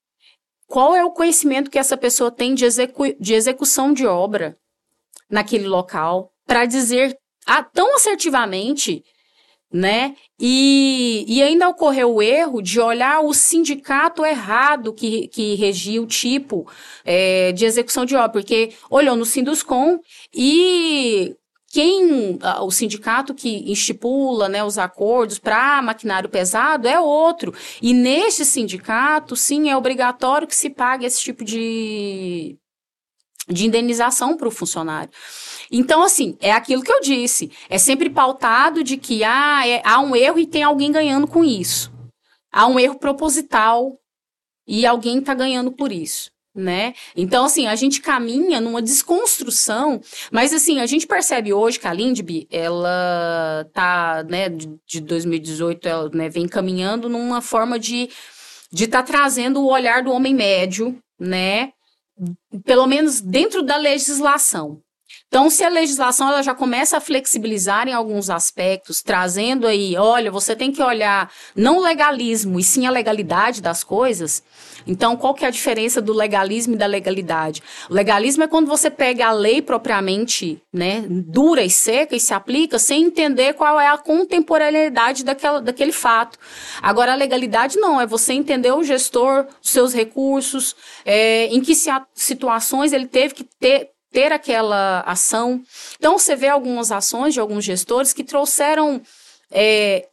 [0.66, 4.59] qual é o conhecimento que essa pessoa tem de, execu de execução de obra
[5.31, 9.03] naquele local para dizer ah, tão assertivamente
[9.75, 10.15] né?
[10.39, 16.07] E, e ainda ocorreu o erro de olhar o sindicato errado que, que regia o
[16.07, 16.71] tipo
[17.05, 19.99] é, de execução de obra, porque olhou no Sinduscom
[20.33, 21.35] e
[21.73, 27.53] quem o sindicato que estipula né, os acordos para maquinário pesado é outro.
[27.83, 32.57] E neste sindicato, sim, é obrigatório que se pague esse tipo de,
[33.49, 35.11] de indenização para o funcionário.
[35.77, 37.51] Então, assim, é aquilo que eu disse.
[37.69, 41.45] É sempre pautado de que ah, é, há um erro e tem alguém ganhando com
[41.45, 41.93] isso.
[42.53, 43.99] Há um erro proposital
[44.69, 46.31] e alguém está ganhando por isso.
[46.55, 46.95] Né?
[47.17, 51.93] Então, assim, a gente caminha numa desconstrução, mas, assim, a gente percebe hoje que a
[51.93, 58.09] Lindby, ela tá, né, de 2018, ela né, vem caminhando numa forma de
[58.71, 61.73] de estar tá trazendo o olhar do homem médio, né,
[62.65, 64.84] pelo menos dentro da legislação.
[65.35, 70.31] Então, se a legislação ela já começa a flexibilizar em alguns aspectos, trazendo aí, olha,
[70.31, 74.44] você tem que olhar não o legalismo, e sim a legalidade das coisas.
[74.87, 77.64] Então, qual que é a diferença do legalismo e da legalidade?
[77.90, 82.33] O legalismo é quando você pega a lei propriamente, né, dura e seca e se
[82.33, 86.38] aplica sem entender qual é a contemporaneidade daquela, daquele fato.
[86.81, 91.75] Agora, a legalidade não, é você entender o gestor, os seus recursos, é, em que
[92.14, 95.61] situações ele teve que ter, ter aquela ação.
[95.98, 99.03] Então, você vê algumas ações de alguns gestores que trouxeram
[99.50, 100.07] é,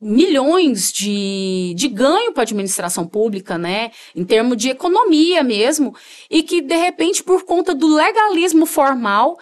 [0.00, 3.92] milhões de, de ganho para a administração pública, né?
[4.14, 5.94] Em termos de economia mesmo,
[6.28, 9.38] e que, de repente, por conta do legalismo formal,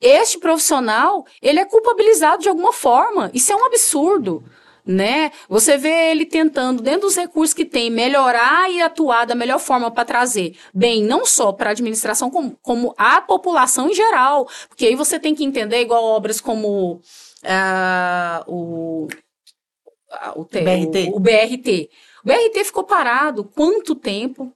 [0.00, 3.28] este profissional, ele é culpabilizado de alguma forma.
[3.34, 4.44] Isso é um absurdo
[4.86, 5.32] né?
[5.48, 9.90] Você vê ele tentando, dentro dos recursos que tem, melhorar e atuar da melhor forma
[9.90, 14.48] para trazer bem, não só para a administração, como, como a população em geral.
[14.68, 21.10] Porque aí você tem que entender, igual obras como uh, o, uh, o, BRT.
[21.10, 21.90] O, o BRT.
[22.24, 24.52] O BRT ficou parado quanto tempo?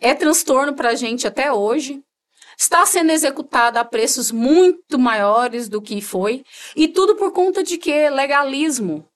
[0.00, 2.04] É transtorno para a gente até hoje
[2.58, 6.44] está sendo executada a preços muito maiores do que foi,
[6.74, 9.08] e tudo por conta de que legalismo.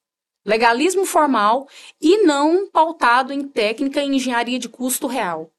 [0.44, 1.68] Legalismo formal
[2.00, 5.50] e não pautado em técnica e engenharia de custo real.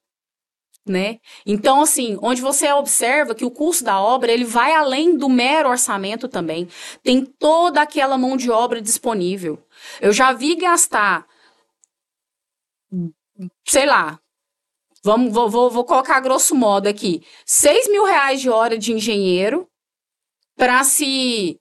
[0.85, 1.19] Né?
[1.45, 5.69] Então, assim, onde você observa que o custo da obra ele vai além do mero
[5.69, 6.67] orçamento também.
[7.01, 9.57] Tem toda aquela mão de obra disponível.
[10.01, 11.25] Eu já vi gastar,
[13.65, 14.19] sei lá,
[15.03, 19.67] Vamos, vou, vou, vou colocar grosso modo aqui: 6 mil reais de hora de engenheiro
[20.55, 21.59] para se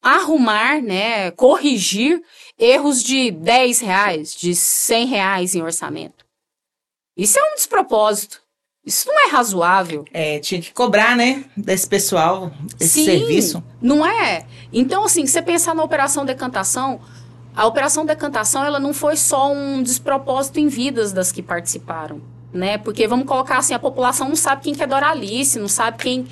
[0.00, 2.22] arrumar, né, corrigir
[2.58, 6.24] erros de 10 reais, de 100 reais em orçamento.
[7.16, 8.42] Isso é um despropósito.
[8.84, 10.04] Isso não é razoável.
[10.12, 13.64] É, tinha que cobrar, né, desse pessoal, esse Sim, serviço.
[13.80, 14.46] Não é?
[14.70, 17.00] Então, assim, você pensar na operação decantação,
[17.56, 22.78] a operação decantação, ela não foi só um despropósito em vidas das que participaram né?
[22.78, 26.26] Porque vamos colocar assim, a população não sabe quem que é Doralice, não sabe quem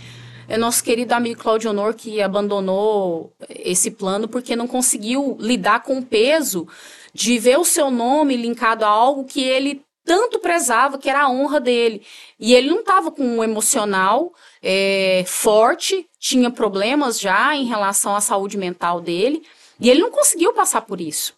[0.48, 5.98] é nosso querido amigo Claudio Honor que abandonou esse plano porque não conseguiu lidar com
[5.98, 6.66] o peso
[7.12, 11.30] de ver o seu nome linkado a algo que ele tanto prezava, que era a
[11.30, 12.02] honra dele.
[12.38, 18.20] E ele não estava com um emocional é, forte, tinha problemas já em relação à
[18.20, 19.42] saúde mental dele,
[19.80, 21.34] e ele não conseguiu passar por isso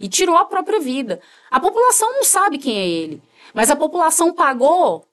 [0.00, 1.20] e tirou a própria vida.
[1.50, 3.22] A população não sabe quem é ele,
[3.54, 5.06] mas a população pagou.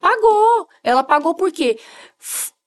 [0.00, 0.68] Pagou.
[0.82, 1.78] Ela pagou porque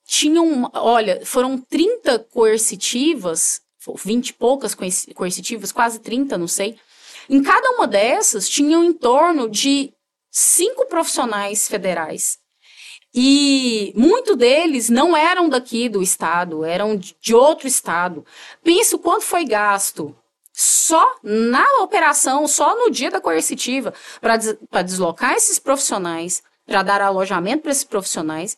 [0.05, 3.61] tinham, olha, foram 30 coercitivas,
[4.03, 4.75] 20 e poucas
[5.15, 6.77] coercitivas, quase 30, não sei.
[7.29, 9.93] Em cada uma dessas tinham em torno de
[10.29, 12.39] cinco profissionais federais.
[13.13, 18.25] E muito deles não eram daqui do estado, eram de outro estado.
[18.63, 20.15] Pensa o quanto foi gasto
[20.61, 27.63] só na operação, só no dia da coercitiva, para deslocar esses profissionais, para dar alojamento
[27.63, 28.55] para esses profissionais,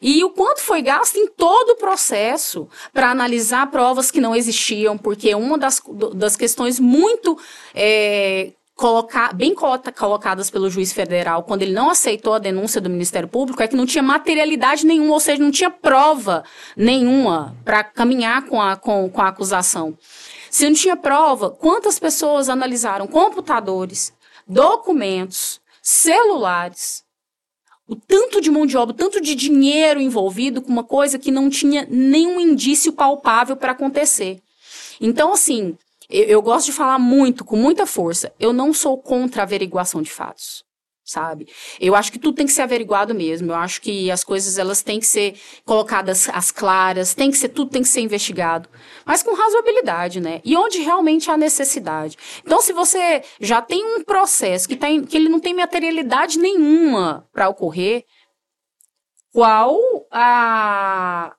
[0.00, 4.96] e o quanto foi gasto em todo o processo para analisar provas que não existiam,
[4.96, 5.82] porque uma das,
[6.14, 7.38] das questões muito
[7.74, 13.28] é, colocar, bem colocadas pelo juiz federal, quando ele não aceitou a denúncia do Ministério
[13.28, 16.42] Público, é que não tinha materialidade nenhuma, ou seja, não tinha prova
[16.74, 19.96] nenhuma para caminhar com a, com, com a acusação.
[20.52, 24.12] Se não tinha prova, quantas pessoas analisaram computadores,
[24.46, 27.02] documentos, celulares,
[27.88, 31.30] o tanto de mão de obra, o tanto de dinheiro envolvido com uma coisa que
[31.30, 34.42] não tinha nenhum indício palpável para acontecer.
[35.00, 35.74] Então, assim,
[36.10, 38.30] eu, eu gosto de falar muito, com muita força.
[38.38, 40.62] Eu não sou contra a averiguação de fatos
[41.12, 41.46] sabe?
[41.78, 43.52] Eu acho que tudo tem que ser averiguado mesmo.
[43.52, 47.50] Eu acho que as coisas elas têm que ser colocadas às claras, tem que ser
[47.50, 48.68] tudo tem que ser investigado,
[49.04, 50.40] mas com razoabilidade, né?
[50.44, 52.16] E onde realmente há necessidade.
[52.44, 56.38] Então, se você já tem um processo que, tá em, que ele não tem materialidade
[56.38, 58.04] nenhuma para ocorrer,
[59.32, 59.78] qual
[60.10, 61.34] a,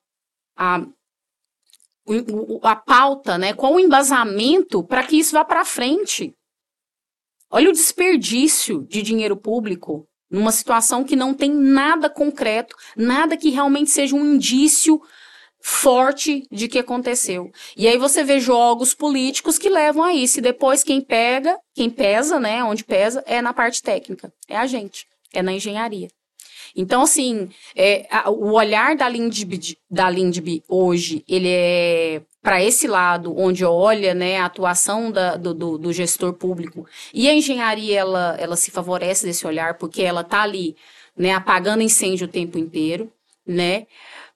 [0.56, 0.82] a
[2.62, 3.54] a pauta, né?
[3.54, 6.34] Qual o embasamento para que isso vá para frente?
[7.54, 13.48] Olha o desperdício de dinheiro público numa situação que não tem nada concreto, nada que
[13.48, 15.00] realmente seja um indício
[15.62, 17.52] forte de que aconteceu.
[17.76, 20.40] E aí você vê jogos políticos que levam a isso.
[20.40, 22.64] E depois quem pega, quem pesa, né?
[22.64, 24.32] Onde pesa, é na parte técnica.
[24.48, 25.06] É a gente.
[25.32, 26.08] É na engenharia.
[26.74, 32.86] Então, assim, é, a, o olhar da Lindb, da Lindb hoje, ele é para esse
[32.86, 36.86] lado, onde olha né, a atuação da, do, do, do, gestor público.
[37.14, 40.76] E a engenharia, ela, ela se favorece desse olhar, porque ela está ali
[41.16, 43.10] né, apagando incêndio o tempo inteiro,
[43.46, 43.86] né?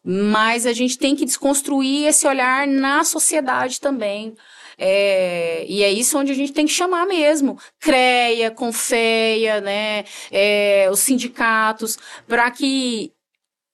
[0.03, 4.35] Mas a gente tem que desconstruir esse olhar na sociedade também.
[4.79, 7.59] É, e é isso onde a gente tem que chamar mesmo.
[7.79, 13.13] CREA, CONFEA, né, é, os sindicatos, para que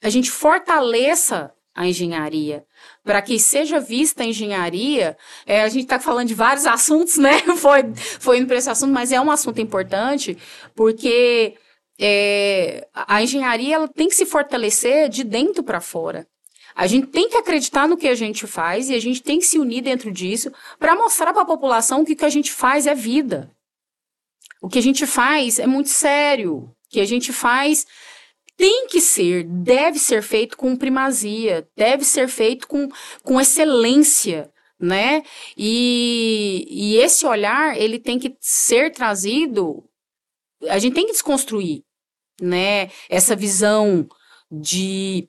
[0.02, 2.64] a gente fortaleça a engenharia.
[3.04, 7.40] Para que seja vista a engenharia, é, a gente está falando de vários assuntos, né?
[7.56, 7.82] Foi,
[8.18, 10.36] foi indo para esse assunto, mas é um assunto importante,
[10.74, 11.54] porque
[11.98, 16.26] é, a engenharia ela tem que se fortalecer de dentro para fora.
[16.74, 19.46] A gente tem que acreditar no que a gente faz e a gente tem que
[19.46, 22.86] se unir dentro disso para mostrar para a população que o que a gente faz
[22.86, 23.48] é vida.
[24.60, 26.54] O que a gente faz é muito sério.
[26.54, 27.86] O que a gente faz
[28.56, 32.88] tem que ser, deve ser feito com primazia, deve ser feito com,
[33.22, 35.22] com excelência, né?
[35.56, 39.84] E, e esse olhar, ele tem que ser trazido,
[40.68, 41.82] a gente tem que desconstruir,
[42.40, 42.90] né?
[43.08, 44.06] Essa visão
[44.50, 45.28] de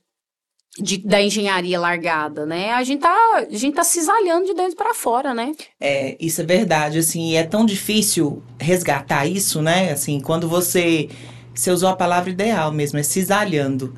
[0.77, 2.71] de, da engenharia largada, né?
[2.71, 5.53] A gente tá, a gente tá cisalhando de dentro para fora, né?
[5.79, 9.91] É, isso é verdade, assim, é tão difícil resgatar isso, né?
[9.91, 11.09] Assim, quando você
[11.55, 13.93] você usou a palavra ideal mesmo, é cisalhando.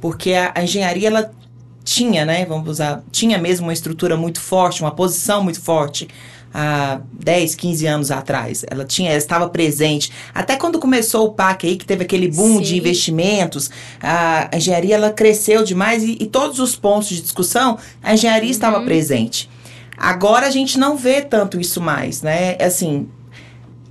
[0.00, 1.30] Porque a, a engenharia ela
[1.82, 6.08] tinha, né, vamos usar, tinha mesmo uma estrutura muito forte, uma posição muito forte
[6.52, 8.64] há 10, 15 anos atrás.
[8.68, 10.12] Ela tinha, ela estava presente.
[10.34, 12.62] Até quando começou o PAC aí, que teve aquele boom Sim.
[12.62, 13.70] de investimentos,
[14.00, 18.50] a engenharia ela cresceu demais e, e, todos os pontos de discussão, a engenharia uhum.
[18.50, 19.48] estava presente.
[19.96, 22.56] Agora a gente não vê tanto isso mais, né?
[22.60, 23.08] Assim,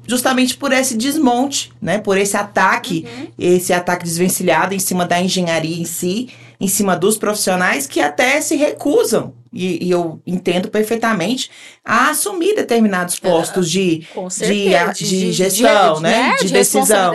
[0.09, 1.99] justamente por esse desmonte, né?
[1.99, 3.27] Por esse ataque, uhum.
[3.37, 6.29] esse ataque desvencilhado em cima da engenharia em si,
[6.59, 11.51] em cima dos profissionais que até se recusam e, e, eu entendo perfeitamente,
[11.85, 13.99] a assumir determinados ah, postos de,
[14.39, 16.35] de, de, de, gestão, de, né?
[16.39, 17.11] De, decisão.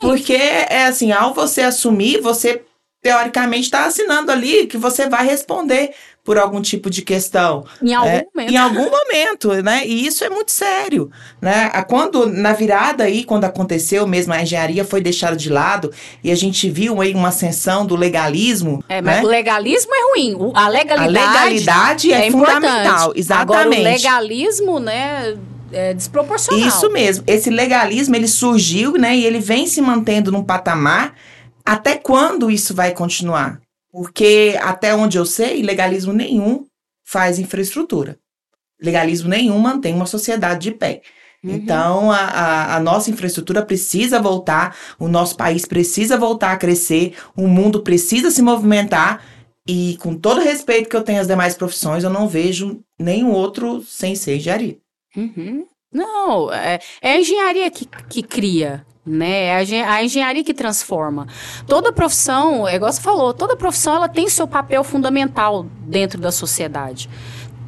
[0.00, 2.62] Porque é assim, ao você assumir, você
[3.02, 5.92] teoricamente está assinando ali que você vai responder
[6.28, 7.64] por algum tipo de questão.
[7.82, 8.52] Em algum é, momento.
[8.52, 9.86] Em algum momento, né?
[9.86, 11.10] E isso é muito sério,
[11.40, 11.70] né?
[11.88, 15.90] Quando, na virada aí, quando aconteceu mesmo, a engenharia foi deixada de lado
[16.22, 18.84] e a gente viu aí uma ascensão do legalismo.
[18.90, 19.24] É, mas né?
[19.24, 20.52] o legalismo é ruim.
[20.52, 23.56] A legalidade, a legalidade é, é fundamental, exatamente.
[23.56, 25.34] Agora, o legalismo, né...
[25.72, 26.68] É desproporcional.
[26.68, 27.24] Isso mesmo.
[27.26, 29.16] Esse legalismo, ele surgiu, né?
[29.16, 31.14] E ele vem se mantendo num patamar.
[31.64, 33.60] Até quando isso vai continuar?
[33.90, 36.66] Porque, até onde eu sei, legalismo nenhum
[37.04, 38.18] faz infraestrutura.
[38.80, 41.02] Legalismo nenhum mantém uma sociedade de pé.
[41.42, 41.54] Uhum.
[41.54, 47.14] Então, a, a, a, nossa infraestrutura precisa voltar, o nosso país precisa voltar a crescer,
[47.36, 49.24] o mundo precisa se movimentar.
[49.66, 53.32] E com todo o respeito que eu tenho às demais profissões, eu não vejo nenhum
[53.32, 54.78] outro sem ser engenharia.
[55.16, 55.66] Uhum.
[55.92, 59.46] Não, é, é, a engenharia que, que cria, né?
[59.46, 61.26] É a, engenharia que transforma.
[61.66, 66.30] Toda profissão, é igual você falou, toda profissão ela tem seu papel fundamental dentro da
[66.30, 67.08] sociedade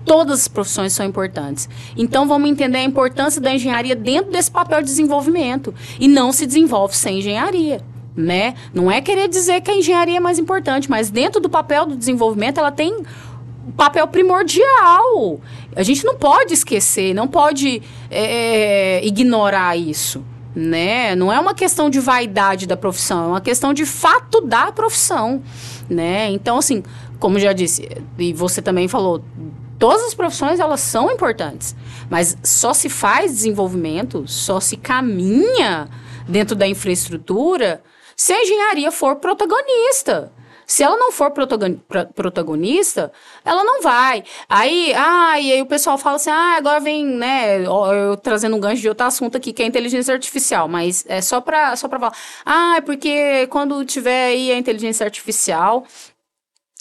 [0.05, 1.69] todas as profissões são importantes.
[1.97, 5.73] Então vamos entender a importância da engenharia dentro desse papel de desenvolvimento.
[6.01, 7.81] E não se desenvolve sem engenharia.
[8.17, 8.55] Né?
[8.75, 11.97] Não é querer dizer que a engenharia é mais importante, mas dentro do papel do
[11.97, 15.41] desenvolvimento ela tem um papel primordial.
[15.77, 17.81] A gente não pode esquecer, não pode
[18.11, 20.25] é, ignorar isso.
[20.55, 21.15] Né?
[21.15, 25.43] Não é uma questão de vaidade da profissão, é uma questão de fato da profissão,
[25.89, 26.29] né?
[26.31, 26.83] Então, assim,
[27.21, 27.89] como já disse,
[28.19, 29.23] e você também falou,
[29.79, 31.77] todas as profissões elas são importantes,
[32.09, 35.89] mas só se faz desenvolvimento, só se caminha
[36.29, 37.81] dentro da infraestrutura
[38.17, 40.33] se a engenharia for protagonista.
[40.71, 41.33] Se ela não for
[42.15, 43.11] protagonista,
[43.45, 44.23] ela não vai.
[44.49, 48.61] Aí, ah, e aí o pessoal fala assim: ah, agora vem, né, eu trazendo um
[48.61, 51.89] gancho de outro assunto aqui, que é a inteligência artificial, mas é só para só
[51.89, 52.15] falar.
[52.47, 55.85] Ah, é porque quando tiver aí a inteligência artificial,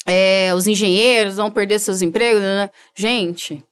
[0.05, 2.43] é, os engenheiros vão perder seus empregos.
[2.43, 2.69] Né?
[2.93, 3.63] Gente,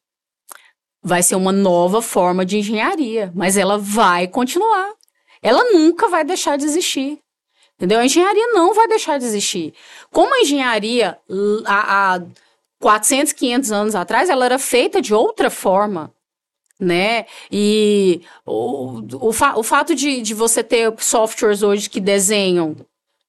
[1.03, 4.93] vai ser uma nova forma de engenharia, mas ela vai continuar.
[5.43, 7.19] Ela nunca vai deixar de existir.
[7.77, 7.99] Entendeu?
[7.99, 9.73] A engenharia não vai deixar de existir.
[10.11, 11.17] Como a engenharia,
[11.65, 12.21] há, há
[12.79, 16.11] 400, 500 anos atrás, ela era feita de outra forma
[16.79, 17.25] né?
[17.51, 22.75] E o, o, fa o fato de, de você ter softwares hoje que desenham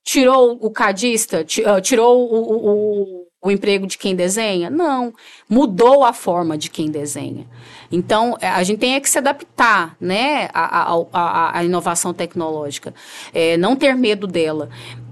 [0.04, 1.44] tirou o cadista,
[1.82, 4.70] tirou o, o, o, emprego de quem desenha?
[4.70, 5.12] Não.
[5.48, 7.46] Mudou a forma de quem desenha.
[7.90, 12.94] Então, é, a gente tem é que se adaptar né, à, à, à inovação tecnológica.
[13.32, 14.68] É, não ter medo dela.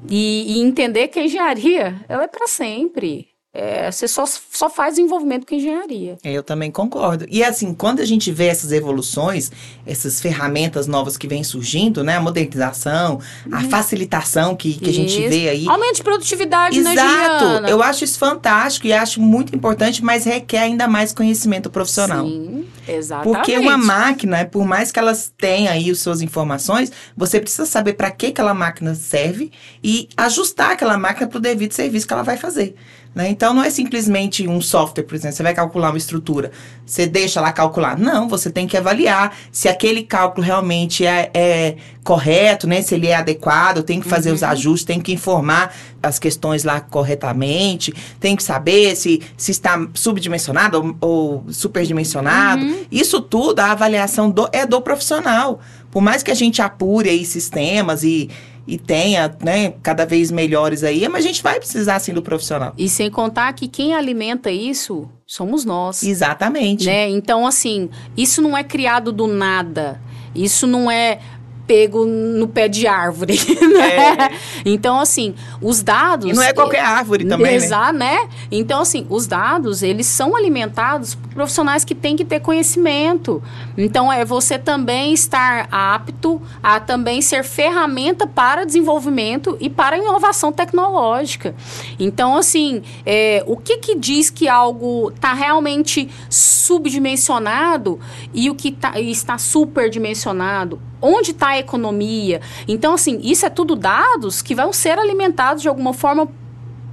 [0.09, 3.36] E, e entender que a engenharia ela é para sempre.
[3.59, 6.19] É, você só, só faz envolvimento com engenharia.
[6.23, 7.25] Eu também concordo.
[7.31, 9.51] E assim, quando a gente vê essas evoluções,
[9.87, 12.17] essas ferramentas novas que vêm surgindo, né?
[12.17, 13.19] A modernização,
[13.51, 13.71] a uhum.
[13.71, 15.67] facilitação que, que a gente vê aí.
[15.67, 17.63] Aumento de produtividade, né, Exato.
[17.63, 22.27] Né, eu acho isso fantástico e acho muito importante, mas requer ainda mais conhecimento profissional.
[22.27, 23.35] Sim, exatamente.
[23.35, 27.95] Porque uma máquina, por mais que elas tenham aí as suas informações, você precisa saber
[27.95, 29.51] para que aquela máquina serve
[29.83, 32.77] e ajustar aquela máquina para o devido serviço que ela vai fazer.
[33.17, 33.31] Né?
[33.31, 36.53] Então, não é simplesmente um software, por exemplo, você vai calcular uma estrutura,
[36.85, 37.99] você deixa lá calcular.
[37.99, 42.83] Não, você tem que avaliar se aquele cálculo realmente é, é correto, né?
[42.83, 44.35] se ele é adequado, tem que fazer uhum.
[44.35, 47.91] os ajustes, tem que informar as questões lá corretamente,
[48.21, 52.67] tem que saber se, se está subdimensionado ou, ou superdimensionado.
[52.67, 52.85] Uhum.
[52.93, 55.59] Isso tudo, a avaliação do, é do profissional.
[55.91, 58.29] Por mais que a gente apure aí sistemas e
[58.67, 62.75] e tenha, né, cada vez melhores aí, mas a gente vai precisar sim do profissional.
[62.77, 66.03] E sem contar que quem alimenta isso somos nós.
[66.03, 66.87] Exatamente.
[66.87, 67.09] Né?
[67.09, 70.01] Então, assim, isso não é criado do nada.
[70.35, 71.21] Isso não é
[71.67, 73.39] pego no pé de árvore,
[73.75, 74.27] né?
[74.27, 74.31] É.
[74.65, 76.31] Então, assim, os dados...
[76.31, 78.23] E não é qualquer árvore também, Exato, né?
[78.23, 78.29] né?
[78.51, 83.43] Então, assim, os dados, eles são alimentados por profissionais que têm que ter conhecimento.
[83.77, 90.53] Então, é você também estar apto a também ser ferramenta para desenvolvimento e para inovação
[90.53, 91.55] tecnológica.
[91.99, 97.99] Então, assim, é, o que que diz que algo está realmente subdimensionado
[98.33, 100.81] e o que tá, está superdimensionado?
[101.01, 102.41] Onde está a economia.
[102.67, 106.29] Então, assim, isso é tudo dados que vão ser alimentados de alguma forma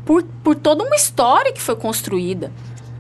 [0.06, 2.52] por, por toda uma história que foi construída.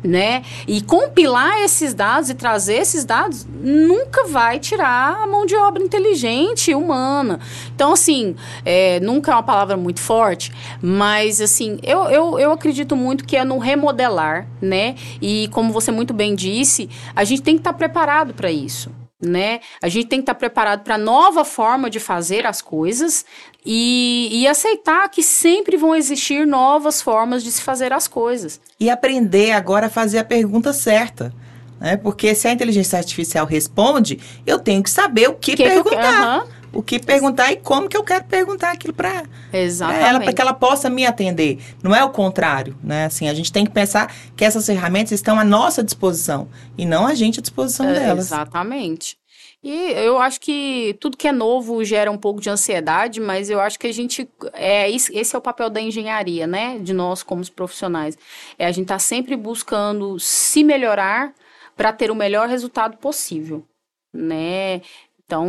[0.05, 0.43] Né?
[0.67, 5.81] E compilar esses dados e trazer esses dados nunca vai tirar a mão de obra
[5.81, 7.39] inteligente humana.
[7.73, 8.35] Então, assim,
[8.65, 10.51] é, nunca é uma palavra muito forte,
[10.81, 14.95] mas, assim, eu, eu, eu acredito muito que é no remodelar, né?
[15.21, 18.91] E, como você muito bem disse, a gente tem que estar preparado para isso
[19.23, 19.59] né?
[19.81, 23.25] A gente tem que estar preparado para nova forma de fazer as coisas
[23.65, 28.59] e, e, aceitar que sempre vão existir novas formas de se fazer as coisas.
[28.79, 31.33] E aprender agora a fazer a pergunta certa.
[31.79, 31.95] Né?
[31.95, 36.43] Porque se a inteligência artificial responde, eu tenho que saber o que, que perguntar.
[36.43, 40.33] Que eu, o que perguntar e como que eu quero perguntar aquilo para ela, para
[40.33, 41.59] que ela possa me atender.
[41.81, 43.05] Não é o contrário, né?
[43.05, 47.05] Assim, a gente tem que pensar que essas ferramentas estão à nossa disposição e não
[47.05, 48.25] a gente à disposição é, delas.
[48.25, 49.17] Exatamente.
[49.63, 53.61] E eu acho que tudo que é novo gera um pouco de ansiedade, mas eu
[53.61, 54.27] acho que a gente.
[54.51, 56.77] É, esse é o papel da engenharia, né?
[56.79, 58.17] De nós como profissionais.
[58.59, 61.33] É a gente estar tá sempre buscando se melhorar
[61.77, 63.65] para ter o melhor resultado possível.
[64.13, 64.81] né?
[65.25, 65.47] Então,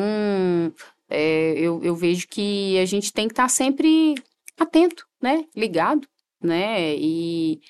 [1.15, 4.15] é, eu, eu vejo que a gente tem que estar tá sempre
[4.59, 5.45] atento, né?
[5.55, 6.09] Ligado,
[6.43, 6.95] né?
[6.97, 7.61] E,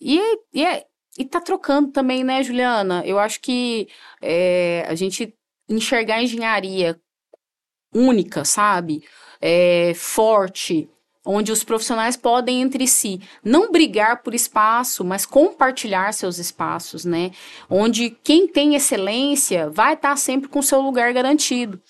[0.00, 0.20] e,
[0.54, 0.86] e, é,
[1.18, 3.02] e tá trocando também, né, Juliana?
[3.04, 3.88] Eu acho que
[4.22, 5.34] é, a gente
[5.68, 6.98] enxergar a engenharia
[7.94, 9.04] única, sabe?
[9.40, 10.88] É, forte,
[11.24, 17.32] onde os profissionais podem entre si não brigar por espaço, mas compartilhar seus espaços, né?
[17.68, 21.80] Onde quem tem excelência vai estar sempre com seu lugar garantido.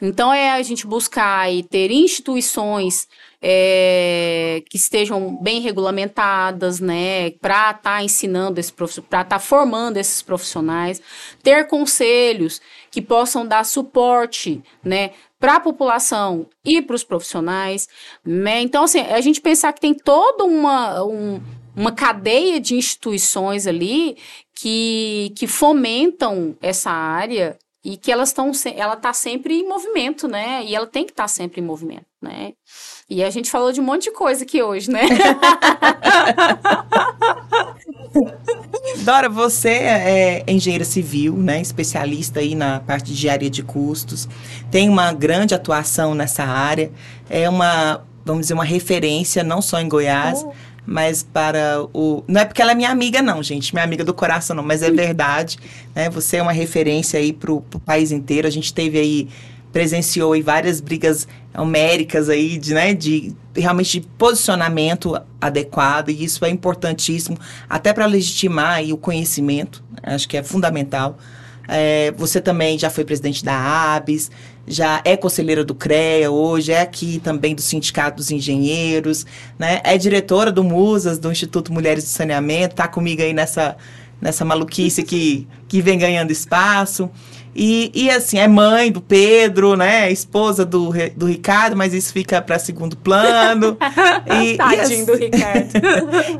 [0.00, 3.08] Então é a gente buscar e ter instituições
[3.40, 9.96] é, que estejam bem regulamentadas, né, para estar tá ensinando esse para estar tá formando
[9.96, 11.00] esses profissionais,
[11.42, 17.88] ter conselhos que possam dar suporte, né, para a população e para os profissionais,
[18.24, 18.60] né?
[18.62, 21.40] Então, assim, a gente pensar que tem toda uma, um,
[21.76, 24.16] uma cadeia de instituições ali
[24.54, 30.64] que, que fomentam essa área e que elas estão ela está sempre em movimento, né?
[30.64, 32.54] E ela tem que estar tá sempre em movimento, né?
[33.08, 35.02] E a gente falou de um monte de coisa aqui hoje, né?
[39.04, 41.60] Dora, você é engenheira civil, né?
[41.60, 44.28] Especialista aí na parte de engenharia de custos.
[44.68, 46.90] Tem uma grande atuação nessa área.
[47.30, 50.52] É uma, vamos dizer, uma referência não só em Goiás, oh
[50.86, 52.22] mas para o.
[52.28, 54.82] Não é porque ela é minha amiga, não, gente, minha amiga do coração, não, mas
[54.82, 55.58] é verdade.
[55.94, 56.08] Né?
[56.10, 58.46] Você é uma referência aí para o país inteiro.
[58.46, 59.28] A gente teve aí,
[59.72, 61.26] presenciou aí várias brigas
[61.56, 68.06] homéricas aí, de, né, de realmente de posicionamento adequado, e isso é importantíssimo, até para
[68.06, 71.18] legitimar aí o conhecimento, acho que é fundamental.
[71.68, 74.30] É, você também já foi presidente da ABS,
[74.66, 79.24] já é conselheira do CREA hoje, é aqui também do Sindicato dos Engenheiros,
[79.58, 79.80] né?
[79.84, 83.76] É diretora do Musas, do Instituto Mulheres do Saneamento, tá comigo aí nessa,
[84.20, 87.10] nessa maluquice que, que vem ganhando espaço.
[87.58, 90.12] E, e assim, é mãe do Pedro, né?
[90.12, 93.78] Esposa do, do Ricardo, mas isso fica para segundo plano.
[94.42, 95.70] E, Tadinho e assim, do Ricardo.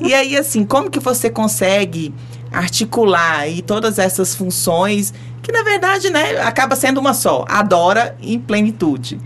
[0.04, 2.12] e aí, assim, como que você consegue
[2.52, 5.12] articular aí todas essas funções
[5.46, 7.44] que na verdade, né, acaba sendo uma só.
[7.48, 9.20] Adora em plenitude.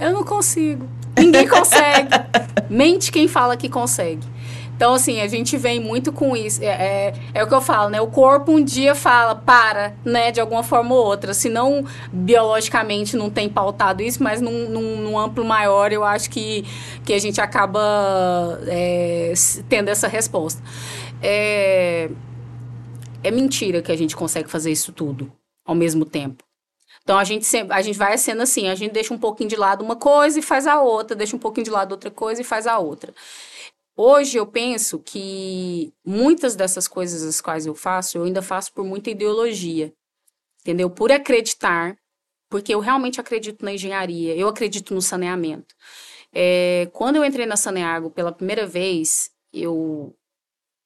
[0.00, 0.88] Eu não consigo.
[1.14, 2.08] Ninguém consegue.
[2.70, 4.26] Mente quem fala que consegue.
[4.74, 6.62] Então, assim, a gente vem muito com isso.
[6.62, 8.00] É, é, é, o que eu falo, né?
[8.00, 10.30] O corpo um dia fala, para, né?
[10.30, 11.34] De alguma forma ou outra.
[11.34, 16.30] Se não, biologicamente, não tem pautado isso, mas num, num, num amplo maior, eu acho
[16.30, 16.64] que,
[17.04, 19.32] que a gente acaba é,
[19.68, 20.62] tendo essa resposta.
[21.22, 22.10] É,
[23.22, 25.32] é mentira que a gente consegue fazer isso tudo
[25.64, 26.44] ao mesmo tempo.
[27.02, 29.56] Então a gente sempre, a gente vai sendo assim, a gente deixa um pouquinho de
[29.56, 32.44] lado uma coisa e faz a outra, deixa um pouquinho de lado outra coisa e
[32.44, 33.14] faz a outra.
[33.96, 38.84] Hoje eu penso que muitas dessas coisas as quais eu faço, eu ainda faço por
[38.84, 39.92] muita ideologia.
[40.60, 40.90] Entendeu?
[40.90, 41.96] Por acreditar,
[42.50, 45.74] porque eu realmente acredito na engenharia, eu acredito no saneamento.
[46.32, 50.14] É, quando eu entrei na Saneago pela primeira vez, eu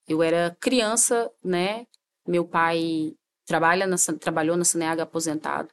[0.07, 1.87] eu era criança, né?
[2.31, 3.13] Meu pai
[3.45, 5.69] trabalha na, trabalhou na Saneaga aposentado.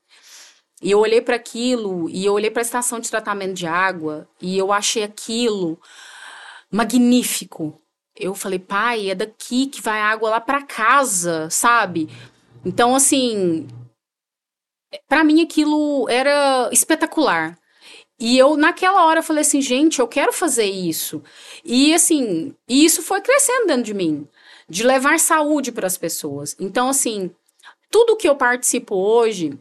[0.82, 4.28] E eu olhei para aquilo, e eu olhei para a estação de tratamento de água,
[4.42, 5.80] e eu achei aquilo
[6.72, 7.80] magnífico.
[8.16, 12.10] Eu falei, pai, é daqui que vai água lá para casa, sabe?
[12.66, 13.68] Então, assim,
[15.08, 17.58] para mim aquilo era espetacular.
[18.20, 21.22] E eu, naquela hora, falei assim, gente, eu quero fazer isso.
[21.64, 24.28] E, assim, isso foi crescendo dentro de mim,
[24.70, 26.56] de levar saúde para as pessoas.
[26.60, 27.32] Então, assim,
[27.90, 29.58] tudo que eu participo hoje,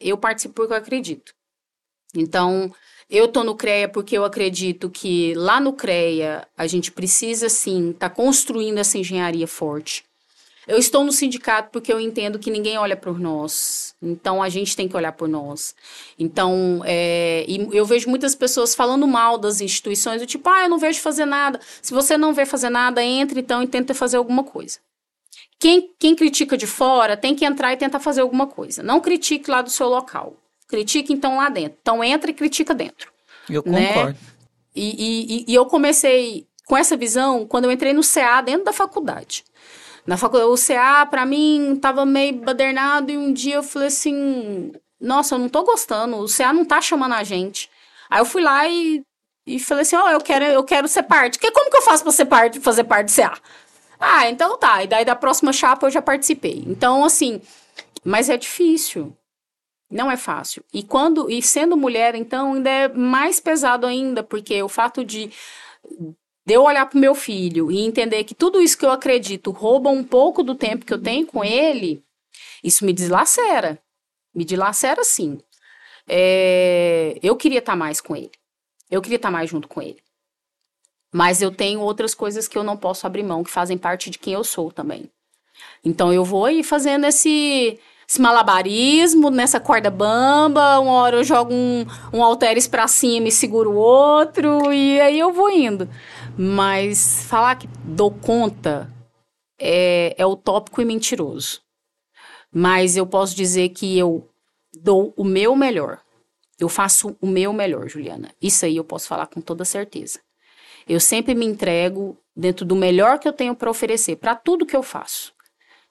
[0.00, 1.34] eu participo porque eu acredito.
[2.14, 2.72] Então,
[3.08, 7.90] eu tô no CREA porque eu acredito que lá no CREA a gente precisa sim
[7.90, 10.04] estar tá construindo essa engenharia forte.
[10.66, 13.94] Eu estou no sindicato porque eu entendo que ninguém olha por nós.
[14.00, 15.74] Então a gente tem que olhar por nós.
[16.18, 20.78] Então, é, eu vejo muitas pessoas falando mal das instituições, do tipo, ah, eu não
[20.78, 21.60] vejo fazer nada.
[21.80, 24.78] Se você não vê fazer nada, entre então e tenta fazer alguma coisa.
[25.58, 28.82] Quem, quem critica de fora tem que entrar e tentar fazer alguma coisa.
[28.82, 30.36] Não critique lá do seu local.
[30.68, 31.78] Critique então lá dentro.
[31.80, 33.12] Então entra e critica dentro.
[33.48, 33.88] Eu né?
[33.88, 34.18] concordo.
[34.74, 38.72] E, e, e eu comecei com essa visão quando eu entrei no CA dentro da
[38.72, 39.44] faculdade.
[40.06, 44.72] Na faculdade, o CA, para mim, tava meio badernado e um dia eu falei assim:
[45.00, 47.70] nossa, eu não tô gostando, o CA não tá chamando a gente.
[48.10, 49.04] Aí eu fui lá e,
[49.46, 51.38] e falei assim: ó, oh, eu quero, eu quero ser parte.
[51.38, 53.38] Que, como que eu faço pra ser parte, fazer parte do CA?
[54.00, 54.82] Ah, então tá.
[54.82, 56.64] E daí da próxima chapa eu já participei.
[56.66, 57.40] Então, assim,
[58.04, 59.16] mas é difícil.
[59.90, 60.64] Não é fácil.
[60.72, 65.30] E quando e sendo mulher, então, ainda é mais pesado ainda, porque o fato de
[66.44, 69.90] de eu olhar pro meu filho e entender que tudo isso que eu acredito rouba
[69.90, 72.04] um pouco do tempo que eu tenho com ele,
[72.62, 73.78] isso me deslacera.
[74.34, 75.38] Me dilacera sim.
[76.08, 78.32] É, eu queria estar tá mais com ele.
[78.90, 80.02] Eu queria estar tá mais junto com ele.
[81.12, 84.18] Mas eu tenho outras coisas que eu não posso abrir mão, que fazem parte de
[84.18, 85.10] quem eu sou também.
[85.84, 87.78] Então eu vou ir fazendo esse,
[88.08, 90.80] esse malabarismo nessa corda bamba.
[90.80, 95.32] Uma hora eu jogo um, um pra cima e seguro o outro, e aí eu
[95.32, 95.88] vou indo.
[96.36, 98.92] Mas falar que dou conta
[99.58, 101.60] é, é utópico e mentiroso.
[102.50, 104.28] Mas eu posso dizer que eu
[104.74, 106.00] dou o meu melhor.
[106.58, 108.30] Eu faço o meu melhor, Juliana.
[108.40, 110.20] Isso aí eu posso falar com toda certeza.
[110.88, 114.76] Eu sempre me entrego dentro do melhor que eu tenho para oferecer, para tudo que
[114.76, 115.32] eu faço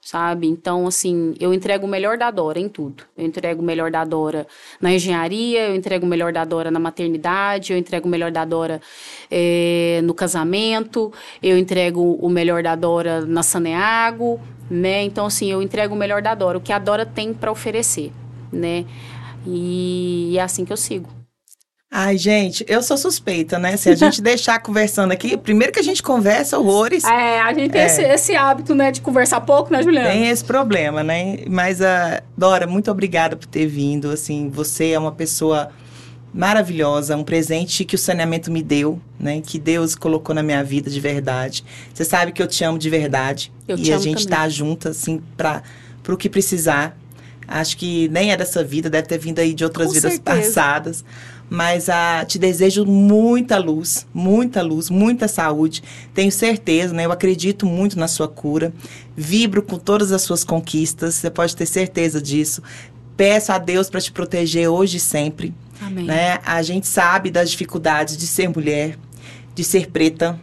[0.02, 0.48] sabe?
[0.48, 3.04] Então, assim, eu entrego o melhor da Dora em tudo.
[3.16, 4.46] Eu entrego o melhor da Dora
[4.80, 8.44] na engenharia, eu entrego o melhor da Dora na maternidade, eu entrego o melhor da
[8.44, 8.80] Dora
[9.30, 15.04] é, no casamento, eu entrego o melhor da Dora na Saneago, né?
[15.04, 18.12] Então, assim, eu entrego o melhor da Dora, o que a Dora tem para oferecer,
[18.52, 18.84] né?
[19.46, 21.21] E é assim que eu sigo.
[21.94, 23.76] Ai, gente, eu sou suspeita, né?
[23.76, 27.04] Se a gente deixar conversando aqui, primeiro que a gente conversa horrores.
[27.04, 30.08] É, a gente tem é, esse, esse, hábito, né, de conversar pouco, né, Juliana?
[30.08, 31.40] Tem esse problema, né?
[31.46, 34.08] Mas, uh, Dora, muito obrigada por ter vindo.
[34.08, 35.68] Assim, você é uma pessoa
[36.32, 39.42] maravilhosa, um presente que o saneamento me deu, né?
[39.44, 41.62] Que Deus colocou na minha vida de verdade.
[41.92, 43.52] Você sabe que eu te amo de verdade.
[43.68, 44.38] Eu e te a amo gente também.
[44.38, 45.62] tá junto, assim, para
[46.08, 46.96] o que precisar.
[47.46, 50.42] Acho que nem é dessa vida, deve ter vindo aí de outras Com vidas certeza.
[50.42, 51.04] passadas.
[51.52, 55.82] Mas ah, te desejo muita luz, muita luz, muita saúde.
[56.14, 57.04] Tenho certeza, né?
[57.04, 58.72] Eu acredito muito na sua cura.
[59.14, 61.16] Vibro com todas as suas conquistas.
[61.16, 62.62] Você pode ter certeza disso.
[63.18, 65.54] Peço a Deus para te proteger hoje e sempre.
[65.78, 66.06] Amém.
[66.06, 66.38] Né?
[66.42, 68.96] A gente sabe das dificuldades de ser mulher,
[69.54, 70.40] de ser preta,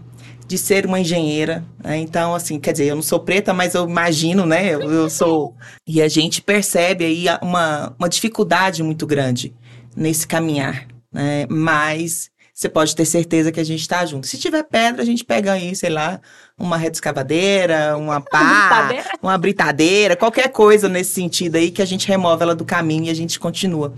[0.48, 1.66] de ser uma engenheira.
[1.84, 1.98] Né?
[1.98, 4.76] Então, assim, quer dizer, eu não sou preta, mas eu imagino, né?
[4.76, 5.56] Eu, eu sou.
[5.88, 9.56] E a gente percebe aí uma, uma dificuldade muito grande
[9.96, 10.99] nesse caminhar.
[11.12, 11.46] Né?
[11.50, 14.28] Mas você pode ter certeza que a gente está junto.
[14.28, 16.20] Se tiver pedra, a gente pega aí, sei lá,
[16.58, 18.90] uma reta escavadeira, uma pá,
[19.22, 23.10] uma britadeira, qualquer coisa nesse sentido aí que a gente remove ela do caminho e
[23.10, 23.94] a gente continua.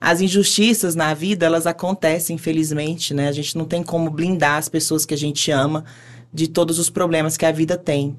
[0.00, 3.28] As injustiças na vida, elas acontecem, infelizmente, né?
[3.28, 5.84] A gente não tem como blindar as pessoas que a gente ama
[6.32, 8.18] de todos os problemas que a vida tem.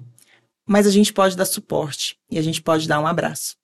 [0.66, 3.58] Mas a gente pode dar suporte e a gente pode dar um abraço.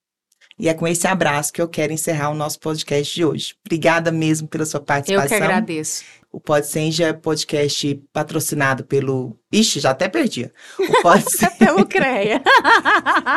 [0.58, 3.54] E é com esse abraço que eu quero encerrar o nosso podcast de hoje.
[3.64, 5.24] Obrigada mesmo pela sua participação.
[5.24, 6.02] Eu que agradeço.
[6.32, 6.66] O Pode
[7.02, 9.38] é podcast patrocinado pelo.
[9.52, 10.50] Ixi, já até perdi.
[10.78, 11.24] O Pode
[11.58, 12.42] pelo CREA.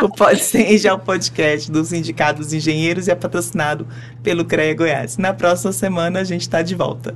[0.03, 0.41] o Pode
[0.87, 3.87] é o podcast do Sindicato dos Engenheiros e é patrocinado
[4.23, 5.17] pelo CREA Goiás.
[5.17, 7.15] Na próxima semana a gente está de volta.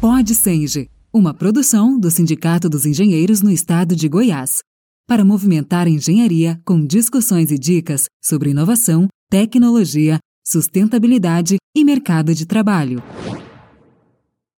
[0.00, 4.58] Pode Senge, uma produção do Sindicato dos Engenheiros no estado de Goiás
[5.12, 12.46] para movimentar a engenharia com discussões e dicas sobre inovação, tecnologia, sustentabilidade e mercado de
[12.46, 13.02] trabalho.